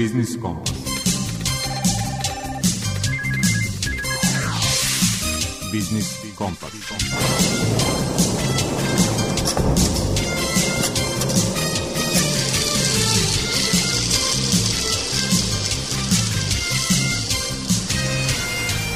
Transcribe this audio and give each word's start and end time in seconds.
Biznis 0.00 0.38
Kompas. 0.42 0.72
Biznis 5.72 6.08
Kompas. 6.34 6.70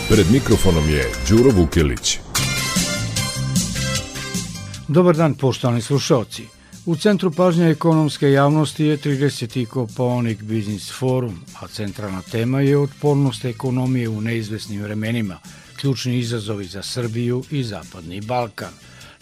Pred 0.09 0.31
mikrofonom 0.31 0.89
je 0.91 1.13
Đuro 1.29 1.51
Vukilić. 1.51 2.19
Dobar 4.89 5.17
dan, 5.17 5.35
poštovani 5.35 5.83
slušalci. 5.83 6.54
U 6.87 6.97
centru 6.97 7.31
pažnje 7.31 7.69
ekonomske 7.71 8.31
javnosti 8.31 8.85
je 8.85 8.99
30. 8.99 9.67
Koponik 9.67 10.43
Business 10.43 10.93
Forum, 10.99 11.41
a 11.61 11.69
centralna 11.69 12.23
tema 12.23 12.61
je 12.61 12.79
otpornost 12.79 13.45
ekonomije 13.45 14.09
u 14.09 14.21
neizvesnim 14.21 14.83
vremenima, 14.83 15.39
ključni 15.81 16.19
izazovi 16.19 16.65
za 16.65 16.83
Srbiju 16.83 17.45
i 17.51 17.63
Zapadni 17.63 18.21
Balkan. 18.21 18.73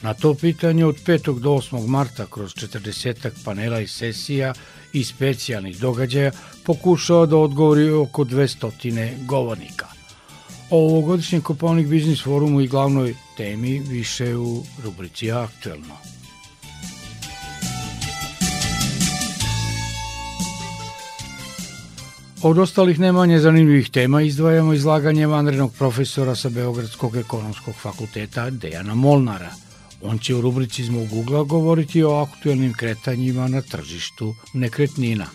Na 0.03 0.15
to 0.15 0.35
pitanje 0.35 0.85
od 0.85 0.97
5. 1.07 1.41
do 1.41 1.51
8. 1.51 1.87
marta 1.87 2.27
kroz 2.27 2.55
40 2.55 3.31
panela 3.45 3.81
i 3.81 3.87
sesija 3.87 4.55
i 4.93 5.05
specijalnih 5.05 5.81
događaja 5.81 6.31
pokušao 6.65 7.27
da 7.27 7.37
odgovori 7.37 7.91
oko 7.91 8.25
200 8.25 9.27
govornika. 9.27 9.87
O 10.71 10.79
ovogodišnjem 10.79 11.43
Koponik 11.43 11.87
Biznis 11.87 12.23
forumu 12.23 12.61
i 12.61 12.69
glavnoj 12.69 13.15
temi 13.37 13.79
više 13.79 14.37
u 14.37 14.63
rubrici 14.85 15.33
Aktuelno. 15.33 16.12
Od 22.45 22.59
ostalih 22.59 23.01
nemanje 23.01 23.39
zanimljivih 23.39 23.91
tema 23.91 24.23
izdvajamo 24.23 24.73
izlaganje 24.73 25.27
vanrednog 25.27 25.73
profesora 25.79 26.35
sa 26.35 26.49
Beogradskog 26.49 27.17
ekonomskog 27.17 27.75
fakulteta 27.75 28.51
Dejana 28.51 28.95
Molnara. 28.95 29.51
On 30.03 30.19
će 30.19 30.35
u 30.35 30.41
rubrici 30.41 30.85
Zmog 30.85 31.09
Google 31.09 31.45
govoriti 31.45 32.03
o 32.03 32.11
aktuelnim 32.11 32.73
kretanjima 32.73 33.49
na 33.49 33.63
tržištu 33.63 34.35
nekretnina. 34.55 35.27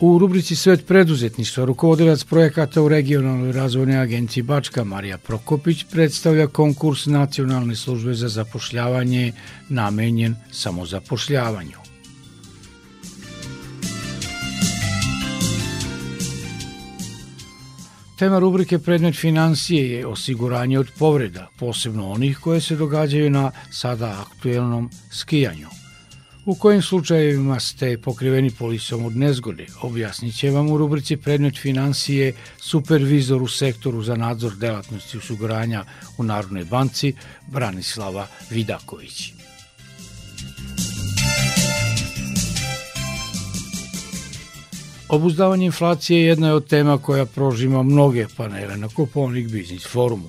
U 0.00 0.18
rubrici 0.18 0.56
Svet 0.56 0.86
preduzetništva 0.86 1.64
rukovodilac 1.64 2.24
projekata 2.24 2.82
u 2.82 2.88
regionalnoj 2.88 3.52
razvojnoj 3.52 3.98
agenciji 3.98 4.42
Bačka 4.42 4.84
Marija 4.84 5.18
Prokopić 5.18 5.84
predstavlja 5.90 6.46
konkurs 6.46 7.06
Nacionalne 7.06 7.76
službe 7.76 8.14
za 8.14 8.28
zapošljavanje 8.28 9.32
namenjen 9.68 10.36
samozapošljavanju. 10.52 11.78
Tema 18.18 18.38
rubrike 18.38 18.78
Predmet 18.78 19.16
financije 19.16 19.90
je 19.90 20.06
osiguranje 20.06 20.78
od 20.78 20.88
povreda, 20.98 21.48
posebno 21.58 22.10
onih 22.10 22.38
koje 22.38 22.60
se 22.60 22.76
događaju 22.76 23.30
na 23.30 23.50
sada 23.70 24.24
aktuelnom 24.26 24.90
skijanju. 25.10 25.68
U 26.48 26.54
kojim 26.54 26.82
slučajevima 26.82 27.60
ste 27.60 27.98
pokriveni 27.98 28.50
polisom 28.50 29.04
od 29.04 29.16
nezgode, 29.16 29.66
objasnit 29.82 30.36
će 30.36 30.50
vam 30.50 30.70
u 30.70 30.78
rubrici 30.78 31.16
Predmet 31.16 31.58
financije 31.58 32.32
supervizor 32.58 33.42
u 33.42 33.48
sektoru 33.48 34.02
za 34.02 34.16
nadzor 34.16 34.56
delatnosti 34.56 35.18
osiguranja 35.18 35.84
u 36.18 36.22
Narodnoj 36.22 36.64
banci 36.64 37.12
Branislava 37.46 38.26
Vidaković. 38.50 39.32
Obuzdavanje 45.08 45.66
inflacije 45.66 46.22
jedna 46.22 46.46
je 46.46 46.54
od 46.54 46.66
tema 46.66 46.98
koja 46.98 47.26
prožima 47.26 47.82
mnoge 47.82 48.26
panele 48.36 48.76
na 48.76 48.88
Kopovnik 48.88 49.50
Biznis 49.50 49.86
forumu. 49.86 50.28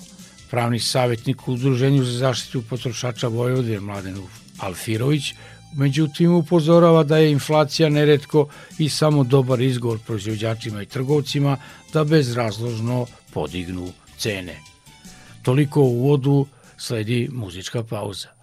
Pravni 0.52 0.80
savjetnik 0.80 1.48
u 1.48 1.54
Udruženju 1.54 2.04
za 2.04 2.18
zaštitu 2.18 2.62
potrošača 2.62 3.28
Vojvode 3.28 3.80
Mladen 3.80 4.18
Alfirović 4.58 5.34
Međutim, 5.76 6.34
upozorava 6.34 7.04
da 7.04 7.18
je 7.18 7.32
inflacija 7.32 7.90
neretko 7.90 8.48
i 8.78 8.90
samo 8.90 9.24
dobar 9.24 9.62
izgovor 9.62 10.00
proizvođačima 10.06 10.82
i 10.82 10.86
trgovcima 10.86 11.58
da 11.94 12.04
bezrazložno 12.04 13.06
podignu 13.34 13.88
cene. 14.18 14.60
Toliko 15.42 15.82
u 15.82 16.02
uvodu 16.02 16.46
sledi 16.78 17.30
muzička 17.32 17.84
pauza. 17.84 18.39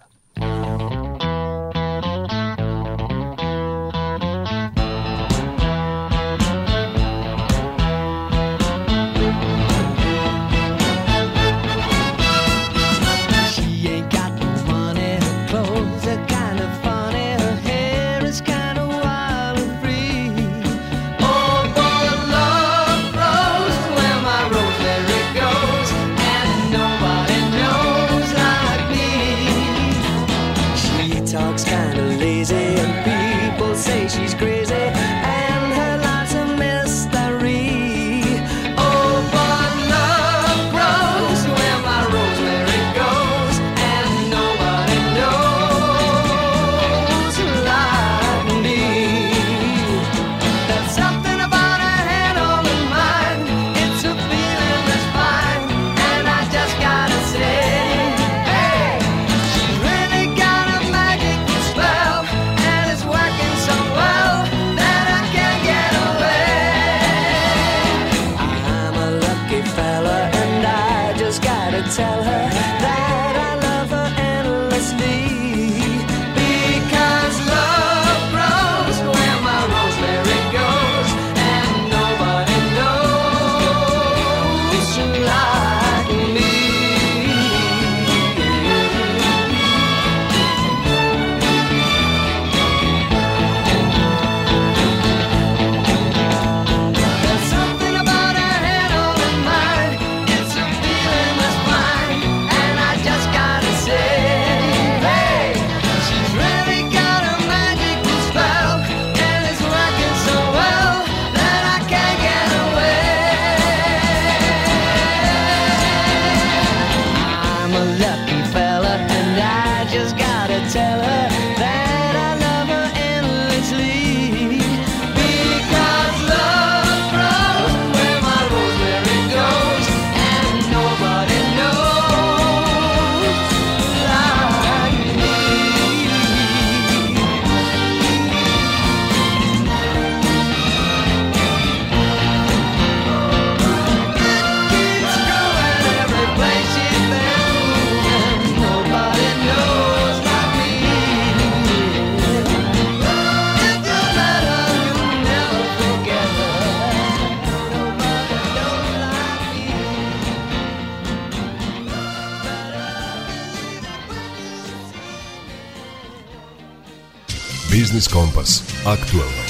Biznis 167.97 168.13
Kompas. 168.13 168.49
Aktualno. 168.85 169.41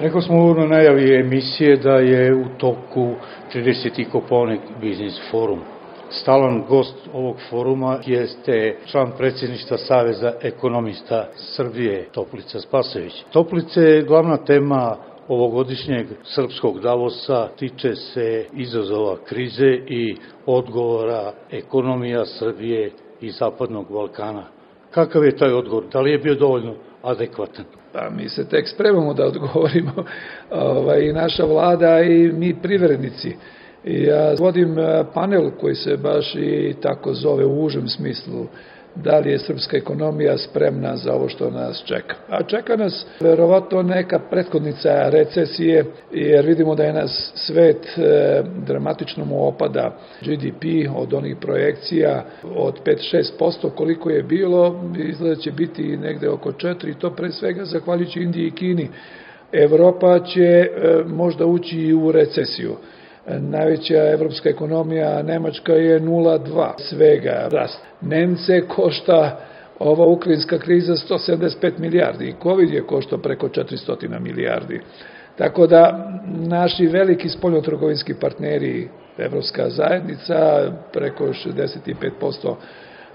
Rekao 0.00 0.20
smo 0.20 0.36
uvodno 0.36 0.66
najavi 0.66 1.14
emisije 1.20 1.76
da 1.76 1.92
je 1.92 2.34
u 2.34 2.44
toku 2.58 3.14
30. 3.54 4.10
Koponik 4.12 4.60
Biznis 4.80 5.14
Forum. 5.30 5.60
Stalan 6.10 6.64
gost 6.68 6.94
ovog 7.12 7.36
foruma 7.50 7.98
jeste 8.06 8.76
član 8.86 9.12
predsjedništva 9.18 9.78
Saveza 9.78 10.32
ekonomista 10.42 11.28
Srbije 11.56 12.08
Toplica 12.12 12.60
Spasović. 12.60 13.12
Toplice 13.32 13.80
je 13.80 14.02
glavna 14.02 14.36
tema 14.36 14.96
ovogodišnjeg 15.28 16.06
srpskog 16.24 16.80
Davosa 16.80 17.48
tiče 17.56 17.94
se 17.94 18.46
izazova 18.52 19.16
krize 19.24 19.78
i 19.88 20.16
odgovora 20.46 21.32
ekonomija 21.50 22.24
Srbije 22.26 22.90
i 23.20 23.30
Zapadnog 23.30 23.92
Balkana. 23.92 24.53
Kakav 24.94 25.24
je 25.24 25.36
taj 25.36 25.52
odgovor? 25.52 25.84
Da 25.92 26.00
li 26.00 26.10
je 26.10 26.18
bio 26.18 26.34
dovoljno 26.34 26.74
adekvatan? 27.02 27.64
Pa 27.92 28.10
mi 28.10 28.28
se 28.28 28.48
tek 28.48 28.68
spremamo 28.68 29.14
da 29.14 29.26
odgovorimo 29.26 29.92
ovaj, 30.50 31.00
i 31.00 31.12
naša 31.12 31.44
vlada 31.44 32.00
i 32.00 32.32
mi 32.32 32.56
privrednici. 32.62 33.36
Ja 33.84 34.34
vodim 34.38 34.78
eh, 34.78 35.04
panel 35.14 35.50
koji 35.60 35.74
se 35.74 35.96
baš 35.96 36.34
i 36.34 36.74
tako 36.82 37.14
zove 37.14 37.44
u 37.44 37.64
užem 37.64 37.88
smislu 37.88 38.46
da 38.94 39.18
li 39.18 39.30
je 39.30 39.38
srpska 39.38 39.76
ekonomija 39.76 40.38
spremna 40.38 40.96
za 40.96 41.14
ovo 41.14 41.28
što 41.28 41.50
nas 41.50 41.82
čeka. 41.84 42.14
A 42.28 42.42
čeka 42.42 42.76
nas 42.76 43.06
verovatno 43.20 43.82
neka 43.82 44.18
prethodnica 44.30 45.08
recesije, 45.08 45.84
jer 46.12 46.46
vidimo 46.46 46.74
da 46.74 46.84
je 46.84 46.92
nas 46.92 47.32
svet 47.34 47.98
e, 47.98 48.42
dramatično 48.66 49.24
mu 49.24 49.46
opada 49.46 49.96
GDP 50.20 50.64
od 50.96 51.14
onih 51.14 51.36
projekcija 51.40 52.24
od 52.56 52.74
5-6% 52.84 53.70
koliko 53.74 54.10
je 54.10 54.22
bilo, 54.22 54.84
izgleda 54.98 55.36
će 55.36 55.50
biti 55.50 55.96
negde 55.96 56.28
oko 56.28 56.52
4, 56.52 56.94
to 56.98 57.10
pre 57.10 57.32
svega 57.32 57.64
zahvaljujući 57.64 58.20
Indiji 58.20 58.46
i 58.46 58.50
Kini. 58.50 58.88
Evropa 59.52 60.18
će 60.18 60.42
e, 60.42 60.68
možda 61.06 61.46
ući 61.46 61.78
i 61.78 61.94
u 61.94 62.12
recesiju. 62.12 62.76
Najveća 63.26 64.10
evropska 64.12 64.48
ekonomija 64.48 65.22
Nemačka 65.22 65.72
je 65.72 66.00
0,2 66.00 66.70
svega 66.78 67.48
rast. 67.50 67.80
Nemce 68.00 68.60
košta 68.68 69.40
ova 69.78 70.06
ukrajinska 70.06 70.58
kriza 70.58 70.92
175 70.92 71.78
milijardi 71.78 72.28
i 72.28 72.34
COVID 72.42 72.70
je 72.70 72.86
koštao 72.86 73.18
preko 73.18 73.48
400 73.48 74.20
milijardi. 74.20 74.80
Tako 75.38 75.66
da 75.66 76.10
naši 76.26 76.86
veliki 76.86 77.28
spoljnotrgovinski 77.28 78.14
partneri, 78.14 78.88
Evropska 79.18 79.70
zajednica, 79.70 80.70
preko 80.92 81.24
65% 81.24 82.54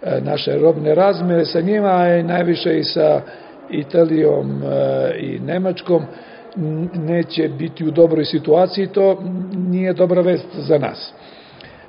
e, 0.03 0.21
naše 0.21 0.57
robne 0.57 0.95
razmere 0.95 1.45
sa 1.45 1.61
njima 1.61 2.05
je 2.05 2.23
najviše 2.23 2.79
i 2.79 2.83
sa 2.83 3.21
Italijom 3.69 4.63
e, 4.63 5.17
i 5.19 5.39
Nemačkom 5.39 6.03
neće 6.95 7.49
biti 7.49 7.85
u 7.85 7.91
dobroj 7.91 8.25
situaciji, 8.25 8.87
to 8.87 9.23
nije 9.53 9.93
dobra 9.93 10.21
vest 10.21 10.47
za 10.53 10.77
nas. 10.77 11.13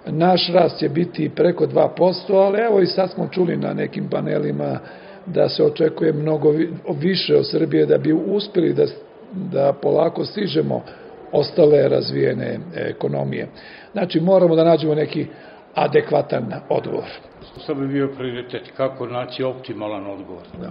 Naš 0.07 0.53
rast 0.53 0.79
će 0.79 0.89
biti 0.89 1.29
preko 1.29 1.67
2%, 1.67 2.35
ali 2.35 2.61
evo 2.61 2.81
i 2.81 2.87
sad 2.87 3.11
smo 3.11 3.29
čuli 3.29 3.57
na 3.57 3.75
nekim 3.75 4.09
panelima 4.09 4.79
da 5.27 5.49
se 5.49 5.65
očekuje 5.65 6.13
mnogo 6.13 6.55
više 7.01 7.37
od 7.37 7.51
Srbije 7.51 7.87
da 7.87 7.99
bi 7.99 8.13
uspeli 8.13 8.73
da, 8.73 8.85
da 9.33 9.73
polako 9.73 10.25
stižemo 10.25 10.83
ostale 11.33 11.89
razvijene 11.89 12.59
ekonomije. 12.75 13.49
Znači 13.93 14.21
moramo 14.21 14.57
da 14.57 14.65
nađemo 14.65 14.95
neki 14.95 15.27
adekvatan 15.75 16.53
odgovor. 16.69 17.09
Što 17.63 17.75
bi 17.75 17.89
bio 17.89 18.09
prioritet? 18.09 18.63
Kako 18.77 19.07
naći 19.07 19.43
optimalan 19.43 20.07
odgovor? 20.07 20.43
Da. 20.61 20.71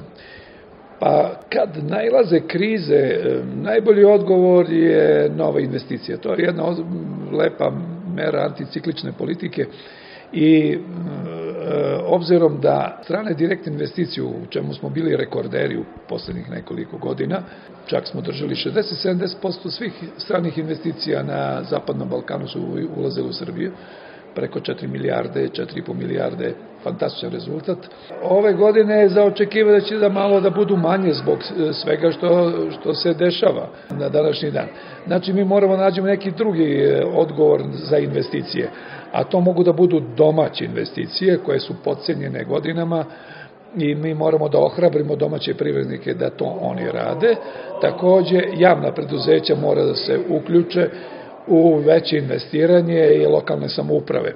Pa 0.99 1.31
kad 1.49 1.69
najlaze 1.83 2.39
krize, 2.47 3.19
najbolji 3.55 4.03
odgovor 4.03 4.69
je 4.69 5.29
nova 5.35 5.59
investicija. 5.59 6.17
To 6.17 6.33
je 6.33 6.43
jedna 6.45 6.75
lepa 7.31 7.71
mera 8.15 8.41
anticiklične 8.45 9.11
politike 9.17 9.65
i 10.33 10.71
e, 10.73 10.79
obzirom 12.05 12.61
da 12.61 12.99
strane 13.03 13.33
direktne 13.33 13.71
investicije 13.71 14.23
u 14.23 14.33
čemu 14.49 14.73
smo 14.73 14.89
bili 14.89 15.15
rekorderi 15.17 15.77
u 15.77 15.85
poslednjih 16.09 16.49
nekoliko 16.49 16.97
godina, 16.97 17.41
čak 17.85 18.07
smo 18.07 18.21
držali 18.21 18.55
60-70% 18.55 19.69
svih 19.69 19.93
stranih 20.17 20.57
investicija 20.57 21.23
na 21.23 21.63
Zapadnom 21.63 22.09
Balkanu 22.09 22.47
su 22.47 22.61
ulazili 22.97 23.29
u 23.29 23.33
Srbiju, 23.33 23.71
preko 24.39 24.59
4 24.59 24.87
milijarde, 24.87 25.47
4,5 25.47 25.93
milijarde, 25.93 26.53
fantastičan 26.83 27.31
rezultat. 27.31 27.77
Ove 28.23 28.53
godine 28.53 28.95
je 28.95 29.09
za 29.09 29.29
da 29.71 29.81
će 29.81 29.97
da 29.97 30.09
malo 30.09 30.39
da 30.41 30.49
budu 30.49 30.77
manje 30.77 31.13
zbog 31.13 31.37
e, 31.39 31.73
svega 31.73 32.11
što, 32.11 32.51
što 32.71 32.93
se 32.93 33.13
dešava 33.13 33.67
na 33.89 34.09
današnji 34.09 34.51
dan. 34.51 34.67
Znači 35.07 35.33
mi 35.33 35.43
moramo 35.45 35.75
da 35.75 35.83
nađemo 35.83 36.07
neki 36.07 36.31
drugi 36.31 36.73
e, 36.73 37.05
odgovor 37.05 37.63
za 37.73 37.97
investicije, 37.97 38.69
a 39.11 39.23
to 39.23 39.39
mogu 39.39 39.63
da 39.63 39.73
budu 39.73 40.01
domaće 40.17 40.65
investicije 40.65 41.37
koje 41.37 41.59
su 41.59 41.73
podcenjene 41.83 42.43
godinama, 42.43 43.05
i 43.77 43.95
mi 43.95 44.13
moramo 44.13 44.49
da 44.49 44.59
ohrabrimo 44.59 45.15
domaće 45.15 45.53
privrednike 45.53 46.13
da 46.13 46.29
to 46.29 46.57
oni 46.61 46.91
rade. 46.91 47.35
Takođe, 47.81 48.41
javna 48.57 48.91
preduzeća 48.91 49.55
mora 49.55 49.83
da 49.83 49.95
se 49.95 50.19
uključe 50.29 50.89
u 51.49 51.75
veće 51.75 52.17
investiranje 52.17 53.13
i 53.15 53.25
lokalne 53.25 53.69
samouprave. 53.69 54.33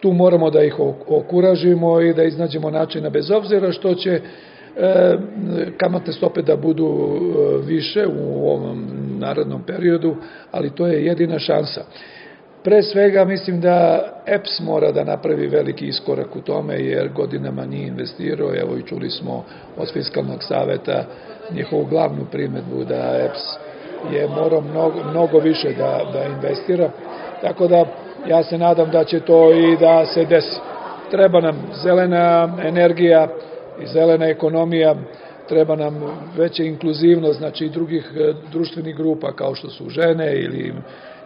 Tu 0.00 0.12
moramo 0.12 0.50
da 0.50 0.62
ih 0.62 0.74
okuražimo 1.06 2.00
i 2.00 2.14
da 2.14 2.24
iznađemo 2.24 2.70
načina 2.70 3.10
bez 3.10 3.30
obzira 3.30 3.72
što 3.72 3.94
će 3.94 4.10
e, 4.10 4.20
kamatne 5.76 6.12
stope 6.12 6.42
da 6.42 6.56
budu 6.56 6.86
e, 6.86 7.66
više 7.66 8.06
u 8.06 8.48
ovom 8.50 8.86
narodnom 9.18 9.62
periodu, 9.62 10.16
ali 10.50 10.70
to 10.70 10.86
je 10.86 11.06
jedina 11.06 11.38
šansa. 11.38 11.84
Pre 12.64 12.82
svega 12.82 13.24
mislim 13.24 13.60
da 13.60 14.08
EPS 14.26 14.60
mora 14.60 14.92
da 14.92 15.04
napravi 15.04 15.46
veliki 15.46 15.86
iskorak 15.86 16.36
u 16.36 16.40
tome 16.40 16.74
jer 16.74 17.08
godinama 17.08 17.66
nije 17.66 17.86
investirao, 17.86 18.54
evo 18.54 18.76
i 18.76 18.82
čuli 18.82 19.10
smo 19.10 19.44
od 19.76 19.92
fiskalnog 19.92 20.42
saveta 20.42 21.04
njihovu 21.52 21.84
glavnu 21.84 22.26
primetbu 22.30 22.84
da 22.84 23.18
EPS 23.24 23.67
je 24.12 24.28
morao 24.28 24.60
mnogo, 24.60 24.98
mnogo 25.10 25.38
više 25.38 25.68
da, 25.72 26.00
da 26.12 26.24
investira. 26.24 26.90
Tako 27.42 27.68
da 27.68 27.84
ja 28.26 28.42
se 28.42 28.58
nadam 28.58 28.90
da 28.90 29.04
će 29.04 29.20
to 29.20 29.52
i 29.52 29.76
da 29.76 30.06
se 30.06 30.24
desi. 30.24 30.60
Treba 31.10 31.40
nam 31.40 31.56
zelena 31.82 32.56
energija 32.62 33.28
i 33.82 33.86
zelena 33.86 34.26
ekonomija, 34.26 34.94
treba 35.48 35.76
nam 35.76 36.02
veća 36.36 36.62
inkluzivnost, 36.62 37.38
znači 37.38 37.64
i 37.64 37.70
drugih 37.70 38.12
e, 38.16 38.32
društvenih 38.52 38.96
grupa 38.96 39.32
kao 39.32 39.54
što 39.54 39.70
su 39.70 39.90
žene 39.90 40.40
ili 40.40 40.74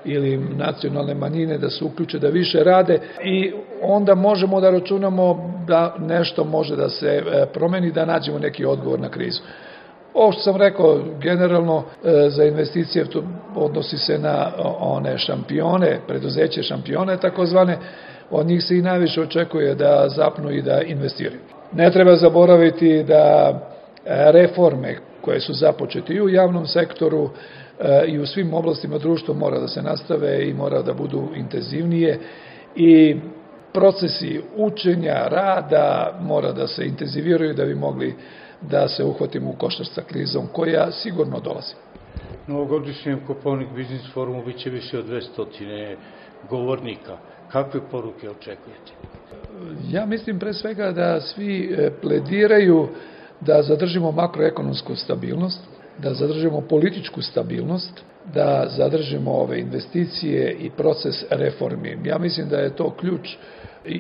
ili 0.05 0.39
nacionalne 0.57 1.15
manjine 1.15 1.59
da 1.59 1.71
se 1.71 1.85
uključe 1.85 2.19
da 2.19 2.29
više 2.29 2.65
rade 2.65 3.01
i 3.25 3.53
onda 3.83 4.15
možemo 4.15 4.61
da 4.61 4.71
računamo 4.71 5.55
da 5.67 5.95
nešto 5.99 6.45
može 6.45 6.77
da 6.77 6.89
se 6.89 7.07
e, 7.07 7.47
promeni, 7.53 7.93
da 7.93 8.05
nađemo 8.05 8.39
neki 8.39 8.65
odgovor 8.65 9.01
na 9.01 9.09
krizu. 9.09 9.43
Ovo 10.15 10.33
što 10.33 10.43
sam 10.43 10.57
rekao, 10.57 11.01
generalno 11.21 11.85
e, 12.05 12.31
za 12.31 12.45
investicije 12.45 13.05
to 13.05 13.23
odnosi 13.55 13.99
se 13.99 14.19
na 14.19 14.53
one 14.79 15.19
šampione, 15.19 16.01
preduzeće 16.09 16.63
šampione 16.63 17.17
takozvane, 17.17 17.79
od 18.31 18.47
njih 18.47 18.65
se 18.65 18.79
i 18.79 18.83
najviše 18.83 19.21
očekuje 19.21 19.75
da 19.75 20.09
zapnu 20.09 20.51
i 20.51 20.63
da 20.63 20.83
investiraju. 20.83 21.41
Ne 21.73 21.91
treba 21.91 22.17
zaboraviti 22.17 23.03
da 23.03 23.53
e, 24.05 24.33
reforme 24.33 24.97
koje 25.21 25.41
su 25.41 25.53
započete 25.53 26.15
i 26.15 26.21
u 26.21 26.29
javnom 26.29 26.67
sektoru 26.67 27.31
e, 27.81 28.05
i 28.07 28.19
u 28.19 28.27
svim 28.27 28.55
oblastima 28.55 28.99
društva 28.99 29.35
mora 29.35 29.59
da 29.59 29.69
se 29.69 29.83
nastave 29.83 30.49
i 30.49 30.55
mora 30.55 30.83
da 30.83 30.93
budu 30.93 31.29
intenzivnije 31.37 32.19
i 32.77 33.17
procesi 33.73 34.41
učenja, 34.57 35.29
rada 35.29 36.19
mora 36.21 36.53
da 36.53 36.67
se 36.67 36.85
intenziviraju 36.87 37.55
da 37.55 37.65
bi 37.65 37.75
mogli 37.75 38.15
da 38.71 38.89
se 38.89 39.05
uhvatimo 39.05 39.51
u 39.51 39.57
koštac 39.57 39.87
sa 39.89 40.03
krizom 40.03 40.47
koja 40.53 40.93
sigurno 40.93 41.41
dolazi. 41.41 41.75
Na 42.47 42.55
ovogodišnjem 42.55 43.21
Koponik 43.27 43.69
Biznis 43.75 44.13
forumu 44.15 44.45
biće 44.45 44.71
više 44.71 44.99
od 44.99 45.07
200 45.07 45.97
govornika. 46.51 47.19
Kakve 47.53 47.81
poruke 47.91 48.31
očekujete? 48.31 48.93
Ja 49.91 50.07
mislim 50.07 50.39
pre 50.39 50.53
svega 50.53 50.93
da 50.93 51.21
svi 51.21 51.75
e, 51.79 51.91
plediraju 52.03 52.89
da 53.41 53.63
zadržimo 53.63 54.13
makroekonomsku 54.13 54.97
stabilnost, 54.97 55.61
da 55.99 56.15
zadržimo 56.15 56.61
političku 56.61 57.23
stabilnost, 57.23 58.03
da 58.35 58.67
zadržimo 58.77 59.31
ove 59.33 59.61
investicije 59.61 60.57
i 60.61 60.71
proces 60.71 61.25
reformi. 61.31 61.99
Ja 62.05 62.19
mislim 62.19 62.49
da 62.49 62.57
je 62.57 62.77
to 62.77 62.91
ključ 62.91 63.37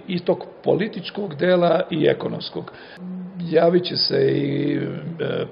i 0.09 0.19
tog 0.19 0.47
političkog 0.65 1.35
dela 1.35 1.83
i 1.91 2.07
ekonomskog. 2.07 2.73
Javit 3.51 3.85
će 3.85 3.97
se 3.97 4.33
i 4.33 4.77
e, 4.77 4.81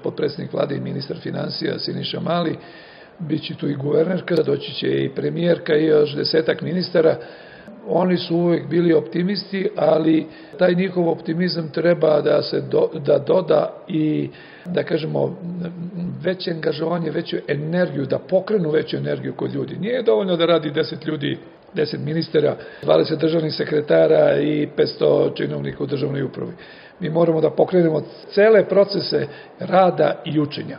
potpredsjednik 0.03 0.53
vlade 0.53 0.75
i 0.75 0.79
ministar 0.79 1.17
financija 1.17 1.79
Siniša 1.79 2.19
Mali, 2.19 2.57
bit 3.19 3.43
će 3.43 3.55
tu 3.55 3.69
i 3.69 3.75
guvernerka, 3.75 4.35
doći 4.35 4.73
će 4.73 4.87
i 4.87 5.09
premijerka 5.15 5.75
i 5.75 5.85
još 5.85 6.15
desetak 6.15 6.61
ministara 6.61 7.17
Oni 7.87 8.17
su 8.17 8.37
uvek 8.37 8.67
bili 8.67 8.93
optimisti, 8.93 9.69
ali 9.75 10.25
taj 10.59 10.75
njihov 10.75 11.09
optimizam 11.09 11.71
treba 11.71 12.21
da 12.21 12.41
se 12.41 12.61
do, 12.61 12.89
da 13.05 13.17
doda 13.17 13.73
i 13.87 14.29
da 14.65 14.83
kažemo 14.83 15.37
veće 16.23 16.51
angažovanje, 16.51 17.11
veću 17.11 17.37
energiju, 17.47 18.05
da 18.05 18.19
pokrenu 18.19 18.69
veću 18.69 18.97
energiju 18.97 19.33
kod 19.33 19.53
ljudi. 19.53 19.75
Nije 19.79 20.03
dovoljno 20.03 20.37
da 20.37 20.45
radi 20.45 20.71
10 20.71 21.07
ljudi 21.07 21.37
10 21.75 21.97
ministera, 21.97 22.55
20 22.83 23.17
državnih 23.17 23.53
sekretara 23.53 24.39
i 24.39 24.67
500 24.77 25.35
činovnika 25.37 25.83
u 25.83 25.87
državnoj 25.87 26.23
upravi. 26.23 26.51
Mi 26.99 27.09
moramo 27.09 27.41
da 27.41 27.49
pokrenemo 27.49 28.01
cele 28.33 28.65
procese 28.65 29.27
rada 29.59 30.21
i 30.25 30.39
učenja. 30.39 30.77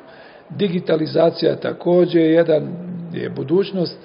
Digitalizacija 0.51 1.57
takođe 1.57 2.21
je 2.21 2.33
jedan 2.33 2.69
je 3.13 3.31
budućnost 3.31 3.99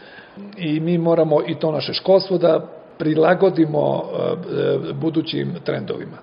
i 0.57 0.79
mi 0.79 0.97
moramo 0.97 1.41
i 1.47 1.55
to 1.55 1.71
naše 1.71 1.93
školstvo 1.93 2.37
da 2.37 2.67
prilagodimo 2.97 4.03
e, 4.03 4.93
budućim 4.93 5.53
trendovima. 5.63 6.17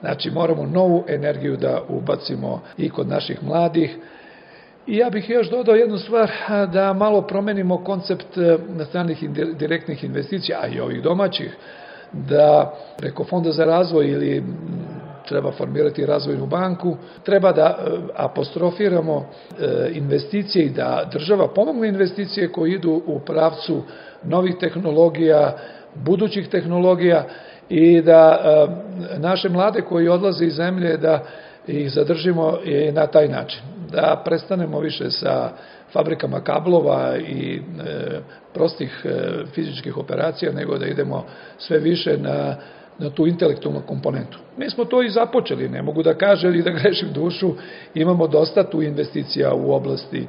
Znači, 0.00 0.30
moramo 0.30 0.66
novu 0.66 1.04
energiju 1.08 1.56
da 1.56 1.82
ubacimo 1.88 2.60
i 2.78 2.90
kod 2.90 3.08
naših 3.08 3.42
mladih, 3.42 3.96
I 4.86 4.96
ja 4.96 5.10
bih 5.10 5.30
još 5.30 5.50
dodao 5.50 5.74
jednu 5.74 5.98
stvar, 5.98 6.30
da 6.72 6.92
malo 6.92 7.22
promenimo 7.22 7.84
koncept 7.84 8.38
e, 8.38 8.58
stranih 8.88 9.30
direktnih 9.54 10.04
investicija, 10.04 10.58
a 10.62 10.66
i 10.68 10.80
ovih 10.80 11.02
domaćih, 11.02 11.56
da 12.12 12.74
preko 12.98 13.24
Fonda 13.24 13.52
za 13.52 13.64
razvoj 13.64 14.08
ili 14.08 14.44
treba 15.28 15.52
formirati 15.52 16.06
razvojnu 16.06 16.46
banku, 16.46 16.96
treba 17.24 17.52
da 17.52 17.78
e, 17.78 17.90
apostrofiramo 18.14 19.26
e, 19.60 19.90
investicije 19.92 20.64
i 20.64 20.70
da 20.70 21.08
država 21.12 21.48
pomogne 21.48 21.88
investicije 21.88 22.52
koje 22.52 22.72
idu 22.72 23.02
u 23.06 23.18
pravcu 23.18 23.82
novih 24.24 24.54
tehnologija, 24.60 25.56
budućih 25.94 26.48
tehnologija 26.48 27.24
i 27.68 28.02
da 28.02 28.38
naše 29.18 29.48
mlade 29.48 29.80
koji 29.80 30.08
odlaze 30.08 30.44
iz 30.44 30.54
zemlje 30.54 30.96
da 30.96 31.24
ih 31.66 31.92
zadržimo 31.92 32.58
i 32.64 32.92
na 32.92 33.06
taj 33.06 33.28
način. 33.28 33.62
Da 33.92 34.22
prestanemo 34.24 34.80
više 34.80 35.10
sa 35.10 35.50
fabrikama 35.92 36.40
kablova 36.40 37.16
i 37.16 37.56
e, 37.56 37.60
prostih 38.54 39.02
e, 39.04 39.10
fizičkih 39.54 39.96
operacija, 39.96 40.52
nego 40.52 40.78
da 40.78 40.86
idemo 40.86 41.24
sve 41.58 41.78
više 41.78 42.18
na, 42.18 42.56
na 43.00 43.10
tu 43.10 43.26
intelektualnu 43.26 43.80
komponentu. 43.86 44.38
Mi 44.56 44.70
smo 44.70 44.84
to 44.84 45.02
i 45.02 45.10
započeli, 45.10 45.68
ne 45.68 45.82
mogu 45.82 46.02
da 46.02 46.14
kažem 46.14 46.50
ili 46.50 46.62
da 46.62 46.70
grešim 46.70 47.12
dušu, 47.12 47.54
imamo 47.94 48.26
dosta 48.26 48.64
tu 48.70 48.82
investicija 48.82 49.54
u 49.54 49.72
oblasti 49.72 50.26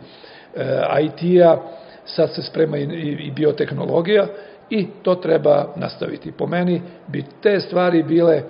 e, 0.56 0.82
IT-a, 1.02 1.58
sad 2.06 2.34
se 2.34 2.42
sprema 2.42 2.78
i, 2.78 2.84
i, 2.84 3.28
i 3.28 3.32
biotehnologija, 3.32 4.28
i 4.70 4.88
to 5.04 5.16
treba 5.16 5.74
nastaviti. 5.76 6.32
Po 6.32 6.48
meni 6.48 6.82
bi 7.08 7.24
te 7.42 7.60
stvari 7.60 8.04
bile 8.04 8.44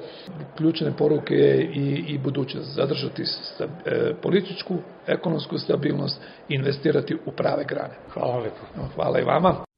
ključne 0.57 0.91
poruke 0.97 1.35
i, 1.73 2.03
i 2.07 2.17
budućnost. 2.17 2.75
Zadržati 2.75 3.25
sta, 3.25 3.63
e, 3.85 4.13
političku, 4.21 4.77
ekonomsku 5.07 5.57
stabilnost, 5.57 6.21
investirati 6.49 7.17
u 7.25 7.31
prave 7.31 7.63
grane. 7.63 7.93
Hvala 8.13 8.37
lepo. 8.37 8.85
Hvala 8.95 9.19
i 9.19 9.23
vama. 9.23 9.70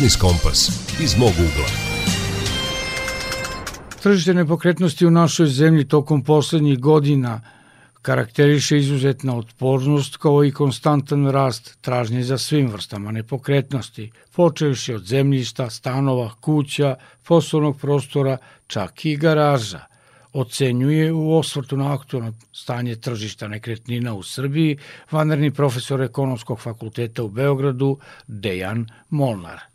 Biznis 0.00 0.16
Kompas 0.16 0.68
iz 1.00 1.16
mog 1.18 1.28
ugla. 1.30 1.68
Tržište 4.02 4.34
nepokretnosti 4.34 5.06
u 5.06 5.10
našoj 5.10 5.46
zemlji 5.46 5.88
tokom 5.88 6.24
poslednjih 6.24 6.78
godina 6.78 7.40
karakteriše 8.02 8.78
izuzetna 8.78 9.36
otpornost 9.36 10.16
kao 10.16 10.44
i 10.44 10.52
konstantan 10.52 11.30
rast 11.30 11.78
tražnje 11.80 12.22
za 12.22 12.38
svim 12.38 12.70
vrstama 12.70 13.12
nepokretnosti, 13.12 14.10
počevši 14.34 14.94
od 14.94 15.04
zemljišta, 15.04 15.70
stanova, 15.70 16.30
kuća, 16.40 16.94
poslovnog 17.26 17.80
prostora, 17.80 18.36
čak 18.66 19.04
i 19.04 19.16
garaža 19.16 19.80
ocenjuje 20.32 21.12
u 21.12 21.38
osvrtu 21.38 21.76
na 21.76 21.94
aktualno 21.94 22.32
stanje 22.52 22.96
tržišta 22.96 23.48
nekretnina 23.48 24.14
u 24.14 24.22
Srbiji 24.22 24.78
vanredni 25.10 25.50
profesor 25.50 26.02
ekonomskog 26.02 26.60
fakulteta 26.60 27.22
u 27.22 27.28
Beogradu 27.28 27.98
Dejan 28.26 28.86
Molnar. 29.10 29.69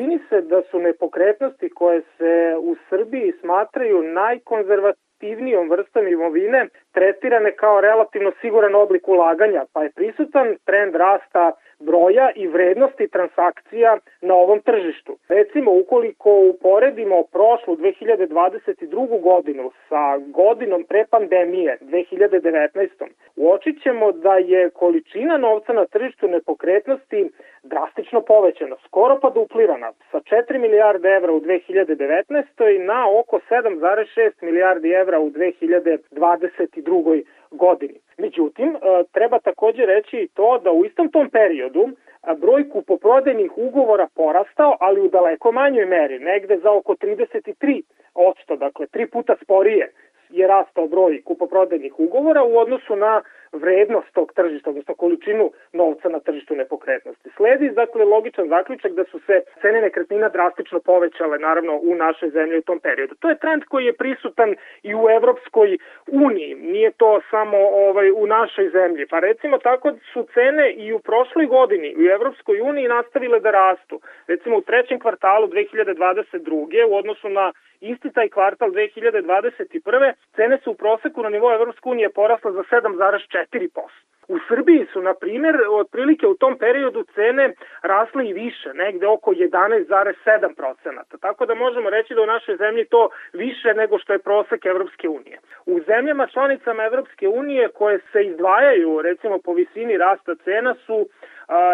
Čini 0.00 0.18
se 0.28 0.40
da 0.40 0.62
su 0.62 0.78
nepokretnosti 0.78 1.68
koje 1.68 2.00
se 2.18 2.54
u 2.60 2.76
Srbiji 2.88 3.32
smatraju 3.40 4.02
najkonzervativnijom 4.02 5.70
vrstom 5.70 6.08
imovine 6.08 6.66
tretirane 6.92 7.52
kao 7.52 7.80
relativno 7.80 8.32
siguran 8.40 8.74
oblik 8.74 9.08
ulaganja, 9.08 9.64
pa 9.72 9.82
je 9.82 9.90
prisutan 9.90 10.56
trend 10.64 10.94
rasta 10.94 11.52
broja 11.80 12.30
i 12.34 12.46
vrednosti 12.46 13.08
transakcija 13.08 13.98
na 14.20 14.34
ovom 14.34 14.60
tržištu. 14.60 15.16
Recimo, 15.28 15.70
ukoliko 15.72 16.30
uporedimo 16.54 17.22
prošlu 17.32 17.76
2022. 17.76 19.20
godinu 19.20 19.70
sa 19.88 20.18
godinom 20.18 20.84
pre 20.88 21.04
pandemije 21.10 21.78
2019. 21.80 22.88
uočit 23.36 23.82
ćemo 23.82 24.12
da 24.12 24.34
je 24.34 24.70
količina 24.70 25.36
novca 25.38 25.72
na 25.72 25.84
tržištu 25.84 26.28
nepokretnosti 26.28 27.30
drastično 27.72 28.20
povećana, 28.20 28.76
skoro 28.86 29.18
pa 29.22 29.30
duplirana, 29.30 29.92
sa 30.10 30.18
4 30.20 30.58
milijarde 30.58 31.08
evra 31.08 31.32
u 31.32 31.40
2019. 31.40 32.78
na 32.78 33.00
oko 33.20 33.40
7,6 33.50 34.30
milijardi 34.42 34.88
evra 34.90 35.20
u 35.20 35.30
2022. 35.30 37.22
godini. 37.50 37.98
Međutim, 38.18 38.68
e, 38.68 38.78
treba 39.12 39.38
takođe 39.38 39.86
reći 39.86 40.16
i 40.16 40.28
to 40.28 40.58
da 40.64 40.70
u 40.72 40.84
istom 40.84 41.10
tom 41.10 41.30
periodu 41.30 41.88
broj 42.36 42.68
kupoprodajnih 42.68 43.58
ugovora 43.58 44.08
porastao, 44.14 44.76
ali 44.80 45.00
u 45.00 45.08
daleko 45.08 45.52
manjoj 45.52 45.86
meri, 45.86 46.18
negde 46.18 46.58
za 46.58 46.70
oko 46.72 46.94
33 46.94 47.82
odsto, 48.14 48.56
dakle 48.56 48.86
tri 48.86 49.06
puta 49.06 49.36
sporije 49.42 49.92
je 50.30 50.46
rastao 50.46 50.86
broj 50.86 51.22
kupoprodajnih 51.24 52.00
ugovora 52.00 52.42
u 52.44 52.58
odnosu 52.58 52.96
na 52.96 53.22
vrednost 53.52 54.12
tog 54.12 54.32
tržišta, 54.32 54.70
odnosno 54.70 54.94
količinu 54.94 55.50
novca 55.72 56.08
na 56.08 56.20
tržištu 56.20 56.54
nepokretnosti. 56.54 57.30
Sledi, 57.36 57.70
dakle, 57.70 58.04
logičan 58.04 58.48
zaključak 58.48 58.92
da 58.92 59.04
su 59.04 59.18
se 59.26 59.42
cene 59.60 59.80
nekretnina 59.80 60.28
drastično 60.28 60.80
povećale, 60.80 61.38
naravno, 61.38 61.78
u 61.82 61.94
našoj 61.94 62.30
zemlji 62.30 62.58
u 62.58 62.62
tom 62.62 62.80
periodu. 62.80 63.14
To 63.14 63.28
je 63.28 63.38
trend 63.38 63.64
koji 63.64 63.84
je 63.84 63.92
prisutan 63.92 64.54
i 64.82 64.94
u 64.94 65.08
Evropskoj 65.10 65.78
uniji, 66.06 66.54
nije 66.54 66.90
to 66.90 67.20
samo 67.30 67.58
ovaj 67.58 68.10
u 68.10 68.26
našoj 68.26 68.70
zemlji. 68.70 69.06
Pa 69.06 69.18
recimo 69.18 69.58
tako 69.58 69.92
su 70.12 70.26
cene 70.34 70.72
i 70.72 70.92
u 70.92 70.98
prošloj 70.98 71.46
godini 71.46 71.94
u 71.98 72.02
Evropskoj 72.02 72.60
uniji 72.60 72.88
nastavile 72.88 73.40
da 73.40 73.50
rastu. 73.50 74.00
Recimo 74.26 74.56
u 74.56 74.60
trećem 74.60 75.00
kvartalu 75.00 75.46
2022. 75.48 76.90
u 76.90 76.96
odnosu 76.96 77.28
na 77.28 77.52
isti 77.80 78.12
taj 78.12 78.28
kvartal 78.28 78.70
2021. 78.70 80.12
cene 80.36 80.58
su 80.64 80.70
u 80.70 80.74
proseku 80.74 81.22
na 81.22 81.28
nivou 81.28 81.52
Evropske 81.52 81.88
unije 81.88 82.10
porasle 82.10 82.52
za 82.52 82.62
7,4%. 82.70 83.39
ça 83.52 83.58
dépense. 83.58 83.90
U 84.34 84.38
Srbiji 84.48 84.86
su, 84.92 85.02
na 85.02 85.14
primjer, 85.14 85.56
otprilike 85.70 86.26
u 86.26 86.34
tom 86.34 86.58
periodu 86.58 87.04
cene 87.14 87.54
rasle 87.82 88.28
i 88.28 88.32
više, 88.32 88.74
negde 88.74 89.06
oko 89.06 89.30
11,7%. 89.32 91.18
Tako 91.20 91.46
da 91.46 91.54
možemo 91.54 91.90
reći 91.90 92.14
da 92.14 92.22
u 92.22 92.26
našoj 92.26 92.56
zemlji 92.56 92.84
to 92.84 93.08
više 93.32 93.74
nego 93.74 93.98
što 93.98 94.12
je 94.12 94.18
prosek 94.18 94.66
Evropske 94.66 95.08
unije. 95.08 95.38
U 95.66 95.80
zemljama 95.80 96.26
članicama 96.26 96.84
Evropske 96.84 97.28
unije 97.28 97.68
koje 97.68 98.00
se 98.12 98.24
izdvajaju, 98.24 99.02
recimo 99.02 99.38
po 99.44 99.52
visini 99.52 99.96
rasta 99.98 100.34
cena 100.44 100.74
su 100.86 101.06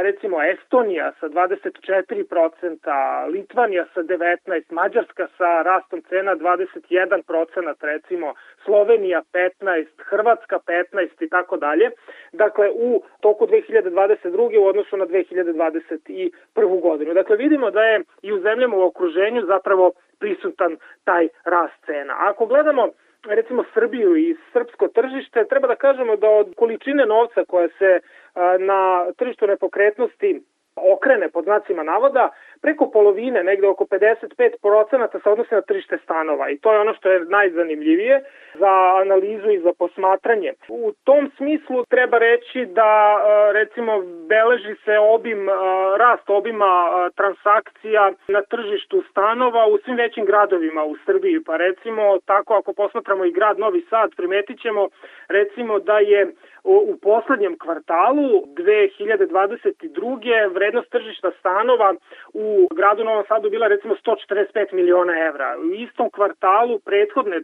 recimo 0.02 0.42
Estonija 0.42 1.12
sa 1.20 1.28
24%, 1.28 3.26
Litvanija 3.32 3.84
sa 3.94 4.00
19%, 4.02 4.62
Mađarska 4.70 5.26
sa 5.38 5.62
rastom 5.62 6.02
cena 6.08 6.36
21%, 6.36 7.74
recimo 7.80 8.34
Slovenija 8.64 9.22
15%, 9.32 9.86
Hrvatska 9.98 10.58
15% 10.66 11.24
i 11.24 11.28
tako 11.28 11.56
dalje. 11.56 11.90
Dakle, 12.46 12.70
u 12.70 13.02
toku 13.20 13.46
2022. 13.46 14.59
u 14.61 14.66
odnosu 14.66 14.96
na 14.96 15.06
2021. 15.06 16.80
godinu. 16.80 17.14
Dakle, 17.14 17.37
vidimo 17.37 17.70
da 17.70 17.82
je 17.82 18.00
i 18.22 18.32
u 18.32 18.40
zemljama 18.40 18.76
u 18.76 18.87
okruženju 18.87 19.42
zapravo 19.46 19.92
prisutan 20.18 20.76
taj 21.04 21.28
rast 21.44 21.78
cena. 21.87 22.14
Ako 22.18 22.46
gledamo 22.46 22.88
recimo 23.28 23.64
Srbiju 23.74 24.16
i 24.16 24.37
srpsko 24.52 24.88
tržište, 24.88 25.44
treba 25.44 25.68
da 25.68 25.76
kažemo 25.76 26.16
da 26.16 26.28
od 26.30 26.54
količine 26.56 27.06
novca 27.06 27.44
koja 27.44 27.68
se 27.78 28.00
na 28.59 29.06
tržištu 29.16 29.46
nepokretnosti 29.46 30.40
okrene 30.76 31.28
pod 31.28 31.44
znacima 31.44 31.82
navoda, 31.82 32.28
preko 32.61 32.90
polovine, 32.90 33.44
negde 33.44 33.68
oko 33.68 33.85
55% 33.85 35.22
se 35.22 35.28
odnosi 35.30 35.54
na 35.54 35.61
tržište 35.61 35.98
stanova 36.04 36.50
i 36.50 36.59
to 36.59 36.72
je 36.72 36.80
ono 36.80 36.94
što 36.94 37.11
je 37.11 37.20
najzanimljivije 37.20 38.24
za 38.58 39.00
analizu 39.02 39.50
i 39.50 39.60
za 39.60 39.72
posmatranje. 39.78 40.52
U 40.68 40.92
tom 41.04 41.30
smislu 41.36 41.84
treba 41.84 42.18
reći 42.18 42.66
da 42.66 43.16
recimo 43.52 43.92
beleži 44.28 44.74
se 44.84 44.98
obim, 44.98 45.48
rast 45.98 46.30
obima 46.30 46.72
transakcija 47.14 48.12
na 48.28 48.42
tržištu 48.42 49.02
stanova 49.10 49.66
u 49.66 49.78
svim 49.78 49.96
većim 49.96 50.24
gradovima 50.24 50.84
u 50.84 50.96
Srbiji, 51.06 51.44
pa 51.46 51.56
recimo 51.56 52.18
tako 52.24 52.54
ako 52.54 52.72
posmatramo 52.72 53.24
i 53.24 53.32
grad 53.32 53.58
Novi 53.58 53.86
Sad 53.90 54.10
primetit 54.16 54.62
ćemo 54.62 54.88
recimo 55.28 55.78
da 55.78 55.98
je 55.98 56.32
u 56.66 56.96
poslednjem 57.02 57.58
kvartalu 57.58 58.46
2022. 58.46 60.54
vrednost 60.54 60.90
tržišta 60.90 61.30
stanova 61.38 61.94
u 62.34 62.68
gradu 62.74 63.04
Novom 63.04 63.24
Sadu 63.28 63.50
bila 63.50 63.68
recimo 63.68 63.94
145 63.94 64.72
miliona 64.72 65.26
evra. 65.28 65.56
U 65.58 65.74
istom 65.74 66.10
kvartalu 66.10 66.78
prethodne 66.78 67.40